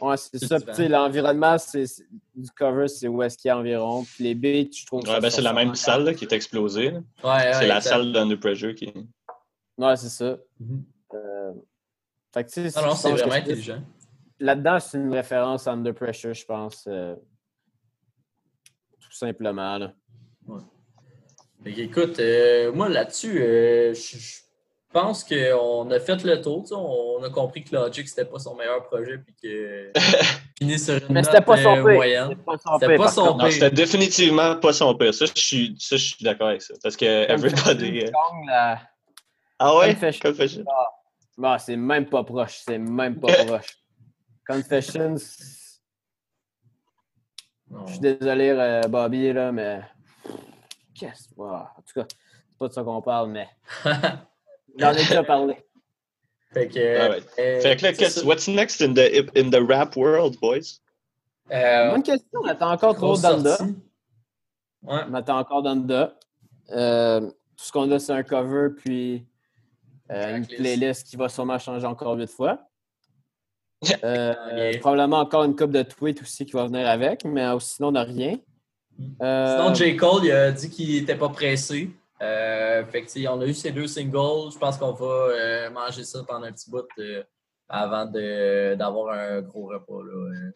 Ouais, 0.00 0.16
c'est 0.16 0.38
ça. 0.38 0.58
L'environnement 0.88 1.56
du 2.34 2.50
cover, 2.52 2.88
c'est 2.88 3.08
où 3.08 3.22
est-ce 3.22 3.36
qu'il 3.36 3.48
y 3.48 3.52
a 3.52 3.58
environ. 3.58 4.04
Puis 4.04 4.24
les 4.24 4.34
beats, 4.34 4.70
je 4.72 4.86
trouve. 4.86 5.06
Ouais, 5.06 5.20
ben 5.20 5.30
c'est 5.30 5.42
la 5.42 5.52
même 5.52 5.74
salle 5.74 6.04
là, 6.04 6.14
qui 6.14 6.24
est 6.24 6.32
explosée. 6.32 6.92
Ouais, 7.22 7.52
c'est 7.52 7.66
la 7.66 7.80
salle 7.80 8.12
d'Under 8.12 8.36
Pressure 8.36 8.74
qui. 8.74 8.92
Ouais, 9.76 9.96
c'est 9.96 10.08
ça. 10.08 10.38
Mm 10.58 10.66
-hmm. 10.66 10.82
euh... 11.14 11.52
Fait 12.32 12.44
que, 12.44 12.80
non, 12.80 12.86
non, 12.86 12.94
c'est 12.94 13.10
vraiment 13.10 13.32
intelligent. 13.32 13.82
Là-dedans, 14.38 14.78
c'est 14.78 14.98
une 14.98 15.12
référence 15.12 15.66
à 15.66 15.72
Under 15.72 15.94
Pressure, 15.94 16.34
je 16.34 16.46
pense. 16.46 16.86
Euh... 16.86 17.16
Tout 19.00 19.12
simplement. 19.12 19.78
Là. 19.78 19.92
Ouais. 20.46 20.62
écoute, 21.66 22.18
euh, 22.20 22.72
moi 22.72 22.88
là-dessus, 22.88 23.42
euh, 23.42 23.94
je 24.92 24.98
pense 24.98 25.22
qu'on 25.22 25.88
a 25.92 26.00
fait 26.00 26.24
le 26.24 26.40
tour. 26.42 26.66
On 26.72 27.22
a 27.22 27.30
compris 27.30 27.62
que 27.62 27.76
Logic, 27.76 28.08
c'était 28.08 28.24
pas 28.24 28.40
son 28.40 28.56
meilleur 28.56 28.82
projet 28.88 29.18
puis 29.18 29.36
que 29.40 29.92
finit 30.58 30.80
sur 30.80 30.96
une 30.96 31.14
Mais 31.14 31.22
c'était 31.22 31.40
pas 31.40 31.62
son 31.62 31.76
euh, 31.76 31.94
moyenne. 31.94 32.36
C'était 32.80 32.96
pas 32.96 33.08
son 33.08 33.36
Non, 33.36 33.48
c'était 33.48 33.70
définitivement 33.70 34.56
pas 34.56 34.72
son 34.72 34.92
pire. 34.96 35.14
Ça, 35.14 35.26
je 35.26 35.40
suis, 35.40 35.76
ça, 35.78 35.96
je 35.96 36.04
suis 36.06 36.24
d'accord 36.24 36.48
avec 36.48 36.62
ça. 36.62 36.74
Parce 36.82 36.96
que 36.96 37.04
everybody. 37.04 38.10
La... 38.48 38.80
Ah 39.60 39.76
ouais? 39.76 39.94
Confession. 40.20 40.64
Bah, 41.38 41.58
c'est 41.60 41.76
même 41.76 42.06
pas 42.06 42.24
proche. 42.24 42.62
C'est 42.66 42.78
même 42.78 43.20
pas 43.20 43.32
proche. 43.46 43.78
Confessions. 44.44 45.16
Je 47.86 47.90
suis 47.92 48.00
désolé, 48.00 48.48
euh, 48.48 48.80
Bobby, 48.88 49.32
là, 49.32 49.52
mais. 49.52 49.82
Qu'est-ce 50.94 51.28
que. 51.28 51.40
En 51.40 51.66
tout 51.86 52.00
cas, 52.00 52.06
c'est 52.08 52.58
pas 52.58 52.66
de 52.66 52.72
ça 52.72 52.82
qu'on 52.82 53.00
parle, 53.00 53.30
mais. 53.30 53.48
J'en 54.80 54.92
ai 54.92 54.96
déjà 54.96 55.22
parlé. 55.22 55.54
Fait 56.52 56.68
que. 56.68 56.98
Ah 57.00 57.10
ouais. 57.10 57.20
euh, 57.38 57.60
fait 57.60 57.76
que 57.76 57.82
là, 57.84 57.92
qu'est-ce- 57.92 58.24
what's 58.24 58.48
next 58.48 58.80
in 58.82 58.92
the, 58.94 59.30
in 59.36 59.50
the 59.50 59.62
rap 59.68 59.94
world, 59.96 60.36
boys? 60.40 60.80
Euh, 61.52 61.90
Bonne 61.92 62.02
question. 62.02 62.40
On 62.42 62.46
attend 62.48 62.72
encore 62.72 62.96
trop 62.96 63.14
sortie. 63.14 63.62
Ouais. 64.82 65.00
On 65.08 65.14
attend 65.14 65.38
encore 65.38 65.62
Danda. 65.62 66.14
Euh, 66.70 67.20
tout 67.20 67.64
ce 67.64 67.70
qu'on 67.72 67.88
a, 67.92 67.98
c'est 68.00 68.12
un 68.12 68.22
cover, 68.24 68.68
puis 68.76 69.24
euh, 70.10 70.38
une 70.38 70.46
playlist 70.46 71.06
qui 71.06 71.16
va 71.16 71.28
sûrement 71.28 71.58
changer 71.58 71.86
encore 71.86 72.16
huit 72.16 72.30
fois. 72.30 72.58
Euh, 74.04 74.34
Ok. 74.74 74.80
Probablement 74.80 75.20
encore 75.20 75.44
une 75.44 75.56
coupe 75.56 75.70
de 75.70 75.82
tweets 75.82 76.20
aussi 76.20 76.44
qui 76.44 76.52
va 76.52 76.66
venir 76.66 76.86
avec, 76.86 77.24
mais 77.24 77.46
sinon, 77.60 77.88
on 77.88 77.92
n'a 77.92 78.02
rien. 78.02 78.36
Euh, 79.22 79.56
Sinon, 79.56 79.74
J. 79.74 79.96
Cole, 79.96 80.24
il 80.26 80.32
a 80.32 80.52
dit 80.52 80.68
qu'il 80.68 80.94
n'était 81.00 81.14
pas 81.16 81.30
pressé. 81.30 81.88
Euh, 82.22 82.84
fait 82.86 83.02
que, 83.02 83.28
on 83.28 83.40
a 83.40 83.46
eu 83.46 83.54
ces 83.54 83.70
deux 83.70 83.86
singles. 83.86 84.52
Je 84.52 84.58
pense 84.58 84.76
qu'on 84.76 84.92
va 84.92 85.06
euh, 85.06 85.70
manger 85.70 86.04
ça 86.04 86.22
pendant 86.26 86.46
un 86.46 86.52
petit 86.52 86.70
bout 86.70 86.86
euh, 86.98 87.22
avant 87.68 88.04
d'avoir 88.06 89.14
un 89.14 89.40
gros 89.40 89.66
repas. 89.66 90.02
Là. 90.04 90.50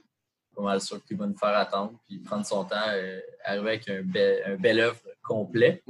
Pas 0.54 0.62
mal 0.62 0.80
sûr 0.80 1.02
qu'il 1.04 1.16
va 1.16 1.26
nous 1.26 1.36
faire 1.36 1.56
attendre 1.56 1.94
puis 2.06 2.18
prendre 2.18 2.46
son 2.46 2.64
temps, 2.64 2.76
arriver 3.44 3.68
avec 3.70 3.88
un 3.88 4.02
bel, 4.02 4.42
un 4.46 4.56
bel 4.56 4.78
œuvre 4.80 5.00
complet. 5.22 5.82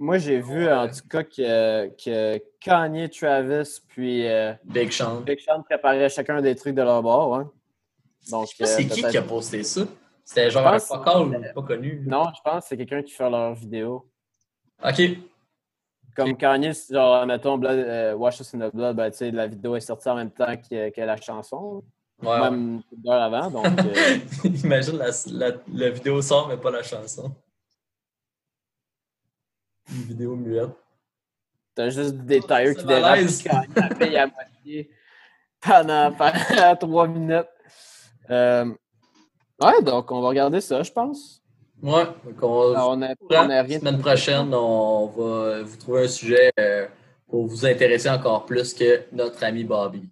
Moi, 0.00 0.16
j'ai 0.16 0.40
vu 0.40 0.66
en 0.68 0.88
tout 0.88 1.06
cas 1.10 1.22
que, 1.22 1.88
que 1.88 2.42
Kanye, 2.58 3.10
Travis, 3.10 3.80
puis 3.86 4.26
euh, 4.26 4.54
Big 4.64 4.90
Sean. 4.90 5.20
Big 5.20 5.38
Sean 5.40 5.62
préparaient 5.62 6.08
chacun 6.08 6.40
des 6.40 6.56
trucs 6.56 6.74
de 6.74 6.80
leur 6.82 7.02
bord. 7.02 7.36
hein. 7.36 7.52
Donc, 8.30 8.48
Je 8.48 8.56
sais 8.56 8.64
pas 8.64 8.66
c'est 8.66 8.86
qui 8.86 9.02
qui 9.02 9.16
a 9.18 9.22
posté 9.22 9.62
ça. 9.62 9.82
C'était 10.24 10.50
genre 10.50 10.66
un 10.66 10.78
fuck 10.78 11.04
pas 11.04 11.62
connu. 11.62 12.02
Non, 12.06 12.24
je 12.34 12.40
pense 12.42 12.62
que 12.64 12.68
c'est 12.70 12.76
quelqu'un 12.78 13.02
qui 13.02 13.12
fait 13.12 13.28
leur 13.28 13.54
vidéo. 13.54 14.09
OK. 14.84 15.02
Comme 16.16 16.36
Kanye, 16.36 16.72
genre, 16.90 17.24
mettons, 17.26 17.56
Blood, 17.56 17.78
euh, 17.78 18.14
Wash 18.14 18.40
Us 18.40 18.54
in 18.54 18.58
the 18.58 18.74
Blood, 18.74 18.96
ben, 18.96 19.10
tu 19.10 19.18
sais, 19.18 19.30
la 19.30 19.46
vidéo 19.46 19.76
est 19.76 19.80
sortie 19.80 20.08
en 20.08 20.16
même 20.16 20.30
temps 20.30 20.56
que, 20.56 20.90
que 20.90 21.00
la 21.00 21.16
chanson, 21.16 21.82
Ouais, 22.22 22.38
même 22.38 22.82
une 22.92 23.08
heure 23.08 23.22
avant. 23.22 23.50
Donc, 23.50 23.66
euh, 23.78 24.18
Imagine 24.44 24.98
la, 24.98 25.10
la, 25.32 25.56
la 25.72 25.90
vidéo 25.90 26.20
sort, 26.20 26.48
mais 26.48 26.56
pas 26.58 26.70
la 26.70 26.82
chanson. 26.82 27.34
Une 29.90 30.02
vidéo 30.02 30.36
muette. 30.36 30.70
t'as 31.74 31.88
juste 31.88 32.14
des 32.16 32.40
tailleurs 32.40 32.74
qui 32.74 32.82
C'est 32.82 32.86
dérapent 32.86 33.74
la 33.74 33.88
paye 33.88 34.16
à 34.18 34.26
moitié 34.26 34.90
pendant, 35.60 36.12
pendant 36.16 36.76
trois 36.76 37.08
minutes. 37.08 37.48
Euh, 38.28 38.66
ouais, 39.60 39.82
donc 39.82 40.12
on 40.12 40.20
va 40.20 40.28
regarder 40.28 40.60
ça, 40.60 40.82
je 40.82 40.92
pense. 40.92 41.39
Ouais, 41.82 42.04
donc 42.24 42.42
on, 42.42 42.74
Alors, 42.74 42.90
on 42.90 43.02
a, 43.02 43.14
on 43.20 43.28
la 43.48 43.60
a 43.60 43.62
rien 43.62 43.78
semaine 43.78 43.98
prochaine, 44.00 44.52
on 44.52 45.06
va 45.06 45.62
vous 45.62 45.76
trouver 45.76 46.04
un 46.04 46.08
sujet 46.08 46.52
euh, 46.58 46.86
pour 47.26 47.46
vous 47.46 47.64
intéresser 47.64 48.10
encore 48.10 48.44
plus 48.44 48.74
que 48.74 49.02
notre 49.12 49.42
ami 49.44 49.64
Bobby. 49.64 50.02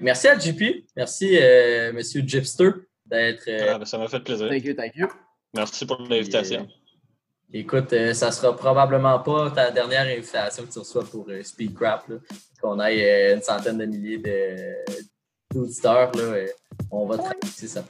Merci 0.00 0.26
à 0.28 0.36
JP. 0.38 0.84
Merci, 0.96 1.38
euh, 1.40 1.92
Monsieur 1.92 2.22
Gypster, 2.26 2.70
d'être. 3.06 3.44
euh, 3.48 3.74
Ah, 3.74 3.78
ben, 3.78 3.84
ça 3.84 3.96
m'a 3.98 4.08
fait 4.08 4.18
plaisir. 4.20 4.48
Thank 4.48 4.64
you, 4.64 4.74
thank 4.74 4.96
you. 4.96 5.06
Merci 5.54 5.86
pour 5.86 6.00
l'invitation. 6.02 6.66
Écoute, 7.52 7.92
euh, 7.92 8.12
ça 8.12 8.32
sera 8.32 8.56
probablement 8.56 9.20
pas 9.20 9.50
ta 9.52 9.70
dernière 9.70 10.02
invitation 10.06 10.64
que 10.64 10.72
tu 10.72 10.80
reçois 10.80 11.04
pour 11.04 11.26
euh, 11.28 11.40
Speedcraft. 11.44 12.06
Qu'on 12.60 12.80
ait 12.80 13.30
euh, 13.30 13.36
une 13.36 13.42
centaine 13.42 13.78
de 13.78 13.84
milliers 13.84 14.18
de- 14.18 14.84
d'auditeurs. 15.54 16.10
là, 16.16 16.22
euh, 16.22 16.46
on 16.90 17.06
va 17.06 17.18
te 17.18 17.66
ça. 17.66 17.84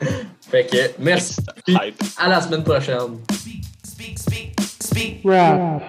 fait 0.50 0.66
que 0.66 1.02
merci. 1.02 1.36
À 2.16 2.28
la 2.28 2.40
semaine 2.40 2.62
prochaine. 2.64 3.18
speak, 3.30 4.18
speak, 4.18 4.60
speak. 4.80 5.20
Rap. 5.24 5.82